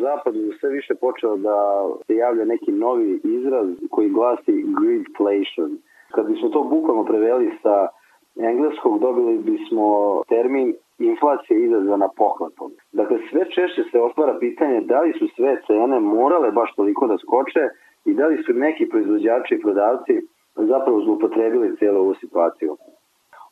zapadu 0.00 0.52
sve 0.60 0.70
više 0.70 0.94
počeo 0.94 1.36
da 1.36 1.88
se 2.06 2.14
javlja 2.14 2.44
neki 2.44 2.72
novi 2.72 3.20
izraz 3.24 3.68
koji 3.90 4.08
glasi 4.08 4.64
greedflation. 4.78 5.78
Kad 6.14 6.26
bismo 6.26 6.48
to 6.48 6.62
bukvalno 6.62 7.04
preveli 7.04 7.50
sa 7.62 7.88
engleskog, 8.36 9.00
dobili 9.00 9.38
bismo 9.38 9.86
termin 10.28 10.74
inflacija 10.98 11.58
izazvana 11.58 12.08
pohvatom. 12.16 12.70
Dakle, 12.92 13.18
sve 13.30 13.44
češće 13.54 13.82
se 13.90 14.00
otvara 14.00 14.36
pitanje 14.40 14.80
da 14.80 15.00
li 15.00 15.12
su 15.18 15.26
sve 15.36 15.60
cene 15.66 16.00
morale 16.00 16.50
baš 16.50 16.74
toliko 16.74 17.06
da 17.06 17.18
skoče 17.18 17.64
i 18.04 18.14
da 18.14 18.26
li 18.26 18.42
su 18.42 18.52
neki 18.52 18.88
proizvođači 18.88 19.54
i 19.54 19.60
prodavci 19.60 20.14
zapravo 20.54 21.00
zloupotrebili 21.00 21.76
cijelu 21.76 22.00
ovu 22.00 22.14
situaciju. 22.14 22.76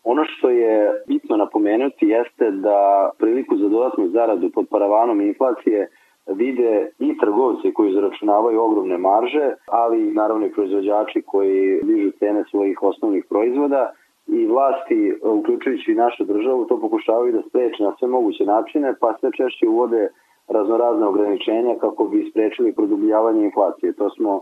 Ono 0.04 0.24
što 0.24 0.50
je 0.50 1.02
bitno 1.06 1.36
napomenuti 1.36 2.06
jeste 2.06 2.50
da 2.50 3.10
priliku 3.18 3.56
za 3.56 3.68
dodatnu 3.68 4.08
zaradu 4.08 4.50
pod 4.54 4.66
paravanom 4.70 5.20
inflacije 5.20 5.88
vide 6.26 6.90
i 6.98 7.18
trgovci 7.18 7.72
koji 7.74 7.92
zaračunavaju 7.92 8.62
ogromne 8.62 8.98
marže, 8.98 9.54
ali 9.66 10.12
naravno 10.12 10.46
i 10.46 10.52
proizvođači 10.52 11.22
koji 11.26 11.80
dižu 11.82 12.10
cene 12.18 12.44
svojih 12.50 12.82
osnovnih 12.82 13.24
proizvoda 13.28 13.92
i 14.26 14.46
vlasti, 14.46 15.14
uključujući 15.22 15.92
i 15.92 15.94
našu 15.94 16.24
državu, 16.24 16.64
to 16.64 16.80
pokušavaju 16.80 17.32
da 17.32 17.42
spreče 17.48 17.82
na 17.82 17.92
sve 17.98 18.08
moguće 18.08 18.44
načine, 18.44 18.94
pa 19.00 19.16
sve 19.20 19.30
češće 19.36 19.68
uvode 19.68 20.08
raznorazne 20.48 21.06
ograničenja 21.06 21.74
kako 21.80 22.04
bi 22.04 22.30
sprečili 22.30 22.74
produbljavanje 22.74 23.44
inflacije. 23.44 23.92
To 23.92 24.10
smo 24.10 24.40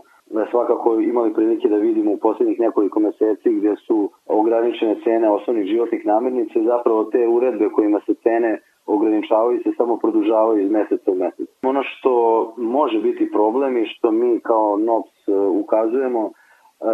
svakako 0.51 0.99
imali 0.99 1.33
prilike 1.33 1.69
da 1.69 1.75
vidimo 1.75 2.11
u 2.11 2.17
poslednjih 2.17 2.59
nekoliko 2.59 2.99
meseci 2.99 3.49
gde 3.49 3.75
su 3.75 4.09
ograničene 4.27 4.95
cene 5.03 5.29
osnovnih 5.29 5.65
životnih 5.65 6.05
namirnica 6.05 6.59
zapravo 6.63 7.03
te 7.03 7.27
uredbe 7.27 7.69
kojima 7.69 7.99
se 8.05 8.13
cene 8.13 8.59
ograničavaju 8.85 9.59
se 9.63 9.71
samo 9.77 9.97
produžavaju 9.97 10.63
iz 10.63 10.71
meseca 10.71 11.11
u 11.11 11.15
mesec. 11.15 11.49
Ono 11.63 11.83
što 11.83 12.13
može 12.57 12.99
biti 12.99 13.31
problem 13.31 13.77
i 13.77 13.85
što 13.85 14.11
mi 14.11 14.39
kao 14.39 14.77
NOPS 14.77 15.27
e, 15.27 15.31
ukazujemo 15.35 16.29
e, 16.29 16.31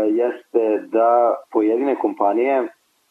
jeste 0.09 0.87
da 0.91 1.35
pojedine 1.51 1.95
kompanije 1.95 2.67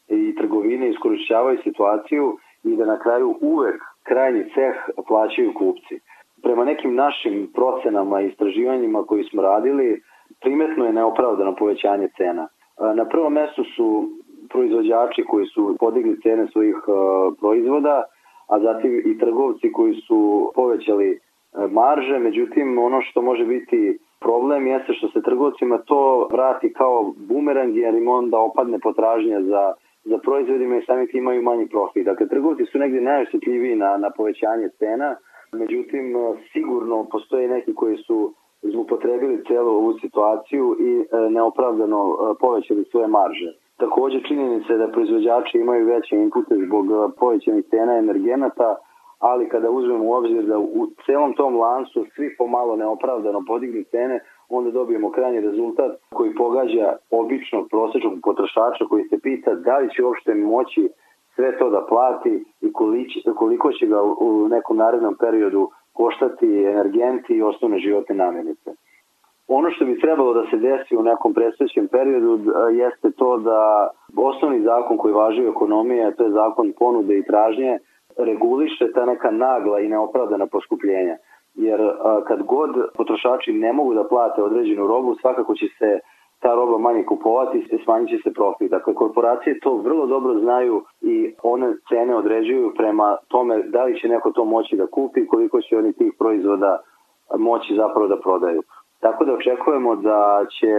i 0.07 0.35
trgovine 0.35 0.89
iskorišćavaju 0.89 1.57
situaciju 1.63 2.37
i 2.63 2.75
da 2.75 2.85
na 2.85 2.99
kraju 2.99 3.35
uvek 3.41 3.81
krajnji 4.03 4.43
ceh 4.43 4.75
plaćaju 5.07 5.53
kupci. 5.53 5.99
Prema 6.43 6.65
nekim 6.65 6.95
našim 6.95 7.51
procenama 7.55 8.21
i 8.21 8.27
istraživanjima 8.27 9.03
koji 9.03 9.23
smo 9.23 9.41
radili, 9.41 10.01
primetno 10.41 10.85
je 10.85 10.93
neopravdano 10.93 11.55
povećanje 11.55 12.07
cena. 12.17 12.47
E, 12.47 12.95
na 12.95 13.05
prvom 13.05 13.33
mestu 13.33 13.63
su 13.75 14.09
proizvođači 14.49 15.23
koji 15.23 15.45
su 15.45 15.75
podigli 15.79 16.21
cene 16.21 16.47
svojih 16.47 16.75
proizvoda, 17.39 18.03
a 18.47 18.59
zatim 18.59 19.01
i 19.05 19.17
trgovci 19.17 19.71
koji 19.71 19.93
su 19.93 20.51
povećali 20.55 21.09
e, 21.11 21.17
marže, 21.67 22.19
međutim 22.19 22.79
ono 22.79 23.01
što 23.01 23.21
može 23.21 23.45
biti 23.45 23.97
problem 24.19 24.67
jeste 24.67 24.93
što 24.93 25.07
se 25.07 25.21
trgovcima 25.21 25.77
to 25.77 26.27
vrati 26.31 26.73
kao 26.73 27.13
bumerang 27.17 27.75
jer 27.75 27.95
im 27.95 28.07
onda 28.07 28.37
opadne 28.39 28.79
potražnja 28.79 29.41
za 29.41 29.73
za 30.03 30.17
proizvodima 30.17 30.77
i 30.77 30.85
sami 30.85 31.07
tim 31.07 31.17
imaju 31.17 31.41
manji 31.41 31.67
profit. 31.67 32.05
Dakle, 32.05 32.27
trgovci 32.27 32.65
su 32.65 32.79
negde 32.79 33.01
najosjetljiviji 33.01 33.75
na, 33.75 33.97
na 33.97 34.09
povećanje 34.09 34.69
cena, 34.79 35.15
međutim, 35.51 36.15
sigurno 36.53 37.07
postoje 37.11 37.47
neki 37.47 37.73
koji 37.75 37.97
su 37.97 38.33
zlupotrebili 38.61 39.43
celu 39.47 39.69
ovu 39.69 39.93
situaciju 39.93 40.75
i 40.79 40.91
e, 40.99 41.29
neopravdano 41.29 41.99
e, 42.11 42.33
povećali 42.39 42.83
svoje 42.91 43.07
marže. 43.07 43.51
Takođe 43.79 44.19
činjenica 44.27 44.73
je 44.73 44.79
da 44.79 44.91
proizvođači 44.91 45.57
imaju 45.57 45.85
veće 45.85 46.15
inpute 46.15 46.55
zbog 46.65 46.85
uh, 46.91 47.11
povećanih 47.19 47.65
cena 47.69 47.93
energenata, 47.97 48.75
ali 49.19 49.49
kada 49.49 49.69
uzmemo 49.69 50.05
u 50.05 50.13
obzir 50.13 50.43
da 50.45 50.57
u 50.57 50.87
celom 51.05 51.33
tom 51.33 51.55
lancu 51.55 52.05
svi 52.15 52.35
pomalo 52.37 52.75
neopravdano 52.75 53.43
podignu 53.47 53.83
cene, 53.91 54.19
onda 54.49 54.71
dobijemo 54.71 55.11
krajnji 55.11 55.41
rezultat 55.41 55.91
koji 56.13 56.35
pogađa 56.35 56.95
običnog 57.11 57.67
prosečnog 57.69 58.13
potrošača 58.23 58.85
koji 58.89 59.03
se 59.03 59.19
pita 59.23 59.55
da 59.55 59.77
li 59.77 59.89
će 59.93 60.03
uopšte 60.03 60.33
moći 60.33 60.89
sve 61.35 61.57
to 61.57 61.69
da 61.69 61.85
plati 61.89 62.45
i 62.61 62.73
koliko 63.35 63.71
će 63.71 63.85
ga 63.85 64.03
u 64.03 64.47
nekom 64.47 64.77
narednom 64.77 65.15
periodu 65.19 65.69
koštati 65.99 66.63
energenti 66.73 67.33
i 67.33 67.41
osnovne 67.41 67.79
životne 67.79 68.15
namirnice. 68.15 68.69
Ono 69.47 69.71
što 69.71 69.85
bi 69.85 69.99
trebalo 69.99 70.33
da 70.33 70.43
se 70.49 70.57
desi 70.57 70.97
u 70.97 71.03
nekom 71.03 71.33
predstojećem 71.33 71.87
periodu 71.87 72.31
jeste 72.83 73.11
to 73.11 73.37
da 73.37 73.89
osnovni 74.17 74.59
zakon 74.61 74.97
koji 74.97 75.13
važi 75.13 75.45
u 75.45 75.49
ekonomiji, 75.49 76.13
to 76.17 76.23
je 76.23 76.37
zakon 76.41 76.73
ponude 76.79 77.17
i 77.17 77.25
tražnje, 77.29 77.79
reguliše 78.17 78.91
ta 78.95 79.05
neka 79.05 79.31
nagla 79.31 79.79
i 79.79 79.87
neopravdana 79.87 80.47
poskupljenja. 80.47 81.15
Jer 81.55 81.79
kad 82.27 82.43
god 82.43 82.71
potrošači 82.97 83.53
ne 83.53 83.73
mogu 83.73 83.93
da 83.93 84.07
plate 84.07 84.43
određenu 84.43 84.87
robu, 84.87 85.15
svakako 85.21 85.55
će 85.55 85.65
se 85.77 85.99
ta 86.39 86.53
roba 86.55 86.77
manje 86.77 87.03
kupovati 87.05 87.57
i 87.57 87.83
smanjit 87.83 88.09
će 88.09 88.17
se 88.23 88.33
profit. 88.33 88.71
Dakle, 88.71 88.93
korporacije 88.93 89.59
to 89.59 89.77
vrlo 89.77 90.05
dobro 90.05 90.39
znaju 90.39 90.83
i 91.01 91.33
one 91.43 91.73
cene 91.89 92.15
određuju 92.15 92.73
prema 92.77 93.17
tome 93.27 93.63
da 93.63 93.83
li 93.83 93.99
će 93.99 94.07
neko 94.07 94.31
to 94.31 94.45
moći 94.45 94.75
da 94.75 94.87
kupi, 94.87 95.27
koliko 95.27 95.61
će 95.61 95.77
oni 95.77 95.93
tih 95.93 96.13
proizvoda 96.19 96.79
moći 97.37 97.75
zapravo 97.75 98.07
da 98.07 98.17
prodaju. 98.17 98.61
Tako 98.99 99.25
da 99.25 99.33
očekujemo 99.33 99.95
da 99.95 100.45
će 100.59 100.73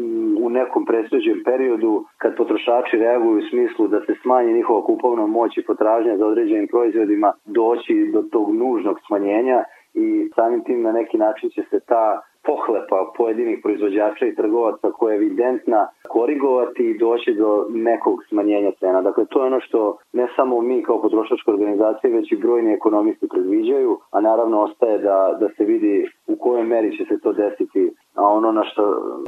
mm, 0.00 0.44
u 0.44 0.50
nekom 0.50 0.84
presveđem 0.84 1.42
periodu 1.44 2.04
kad 2.18 2.36
potrošači 2.36 2.96
reaguju 2.96 3.38
u 3.38 3.48
smislu 3.50 3.88
da 3.88 4.00
se 4.00 4.14
smanji 4.22 4.52
njihova 4.52 4.82
kupovna 4.82 5.26
moć 5.26 5.58
i 5.58 5.66
potražnja 5.66 6.16
za 6.16 6.26
određenim 6.26 6.68
proizvodima 6.68 7.32
doći 7.44 8.10
do 8.12 8.22
tog 8.22 8.54
nužnog 8.54 8.96
smanjenja 9.06 9.64
i 9.94 10.30
samim 10.34 10.64
tim 10.64 10.82
na 10.82 10.92
neki 10.92 11.18
način 11.18 11.50
će 11.50 11.62
se 11.70 11.80
ta 11.80 12.22
pohlepa 12.46 13.12
pojedinih 13.16 13.58
proizvođača 13.62 14.26
i 14.26 14.34
trgovaca 14.34 14.90
koja 14.90 15.12
je 15.12 15.16
evidentna 15.16 15.88
korigovati 16.08 16.82
i 16.90 16.98
doći 16.98 17.34
do 17.34 17.66
nekog 17.70 18.24
smanjenja 18.28 18.70
cena. 18.80 19.02
Dakle, 19.02 19.24
to 19.26 19.40
je 19.40 19.46
ono 19.46 19.60
što 19.60 19.98
ne 20.12 20.26
samo 20.36 20.60
mi 20.60 20.82
kao 20.82 21.02
potrošačka 21.02 21.50
organizacija, 21.50 22.16
već 22.16 22.32
i 22.32 22.36
brojni 22.36 22.72
ekonomisti 22.72 23.28
predviđaju, 23.28 23.98
a 24.10 24.20
naravno 24.20 24.60
ostaje 24.60 24.98
da, 24.98 25.36
da 25.40 25.48
se 25.56 25.64
vidi 25.64 26.10
u 26.26 26.36
kojoj 26.36 26.64
meri 26.64 26.96
će 26.96 27.04
se 27.04 27.20
to 27.20 27.32
desiti. 27.32 27.90
A 28.14 28.22
ono 28.28 28.52
na 28.52 28.64
što 28.64 28.82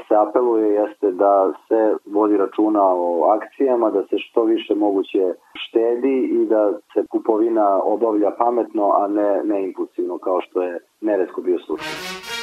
se 0.09 0.15
apeluje 0.17 0.73
jeste 0.73 1.11
da 1.11 1.53
se 1.69 1.97
vodi 2.07 2.37
računa 2.37 2.83
o 2.83 3.31
akcijama, 3.37 3.91
da 3.91 4.03
se 4.03 4.19
što 4.19 4.45
više 4.45 4.75
moguće 4.75 5.35
štedi 5.55 6.17
i 6.41 6.47
da 6.47 6.73
se 6.73 7.07
kupovina 7.11 7.83
obavlja 7.83 8.31
pametno, 8.39 8.91
a 8.91 9.09
ne, 9.09 9.41
ne 9.45 9.65
impulsivno 9.65 10.19
kao 10.19 10.41
što 10.41 10.63
je 10.63 10.79
neretko 11.01 11.41
bio 11.41 11.59
slučaj. 11.59 12.38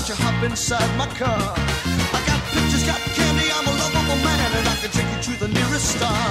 Want 0.00 0.08
you 0.08 0.24
hop 0.24 0.42
inside 0.42 0.90
my 0.96 1.06
car. 1.20 1.36
I 2.16 2.20
got 2.24 2.40
pictures, 2.56 2.84
got 2.88 3.00
candy, 3.12 3.52
I'm 3.52 3.68
a 3.68 3.74
lovable 3.84 4.16
man, 4.24 4.48
and 4.56 4.66
I 4.66 4.74
can 4.80 4.90
take 4.96 5.04
you 5.12 5.20
to 5.28 5.32
the 5.44 5.48
nearest 5.52 5.96
star. 5.96 6.24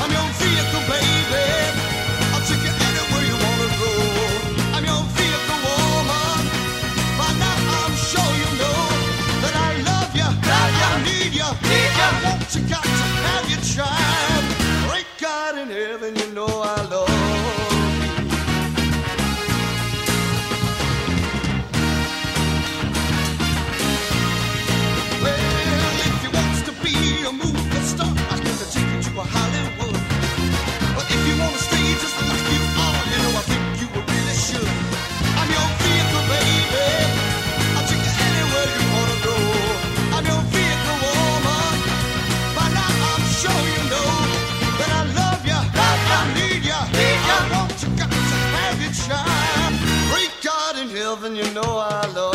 I'm 0.00 0.10
your 0.16 0.28
vehicle, 0.40 0.84
baby. 0.88 1.44
I'll 2.32 2.44
take 2.48 2.64
you 2.64 2.72
anywhere 2.72 3.24
you 3.28 3.36
wanna 3.44 3.68
go. 3.84 3.92
I'm 4.76 4.84
your 4.88 5.04
vehicle, 5.12 5.60
woman. 5.60 6.42
By 7.20 7.28
now 7.36 7.84
I'm 7.84 7.94
sure 8.00 8.32
you 8.42 8.50
know 8.60 8.82
that 9.44 9.54
I 9.68 9.72
love 9.90 10.12
you, 10.16 10.28
that 10.48 10.72
I 10.88 11.04
need 11.04 11.36
you, 11.36 11.48
need 11.68 11.92
you. 12.00 12.08
I 12.08 12.24
want 12.24 12.48
you, 12.54 12.62
got 12.64 12.82
to 12.82 13.06
have 13.28 13.44
your 13.52 13.60
child. 13.60 14.11
Heaven, 51.14 51.36
you 51.36 51.44
know 51.52 51.76
I 51.76 52.06
love 52.14 52.31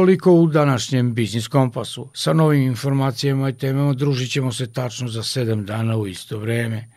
Toliko 0.00 0.32
u 0.32 0.46
današnjem 0.46 1.14
Biznis 1.14 1.48
Kompasu. 1.48 2.08
Sa 2.14 2.32
novim 2.32 2.62
informacijama 2.62 3.48
i 3.48 3.52
temama 3.52 3.92
družit 3.92 4.30
ćemo 4.30 4.52
se 4.52 4.72
tačno 4.72 5.08
za 5.08 5.22
sedam 5.22 5.66
dana 5.66 5.96
u 5.96 6.06
isto 6.06 6.38
vreme. 6.38 6.88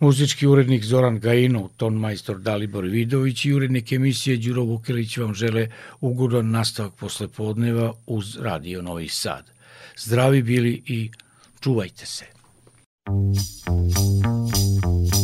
Muzički 0.00 0.46
urednik 0.46 0.84
Zoran 0.84 1.20
Gajinov, 1.20 1.68
ton 1.76 1.94
majstor 1.94 2.38
Dalibor 2.38 2.84
Vidović 2.84 3.44
i 3.44 3.52
urednik 3.52 3.92
emisije 3.92 4.36
Đuro 4.36 4.62
Vukilić 4.62 5.16
vam 5.16 5.34
žele 5.34 5.68
ugodan 6.00 6.50
nastavak 6.50 6.94
posle 6.94 7.28
podneva 7.28 7.92
uz 8.06 8.36
Radio 8.36 8.82
Novi 8.82 9.08
Sad. 9.08 9.50
Zdravi 9.96 10.42
bili 10.42 10.82
i 10.86 11.10
čuvajte 11.60 12.06
se. 12.06 12.24
Thank 13.66 15.14
you. 15.14 15.17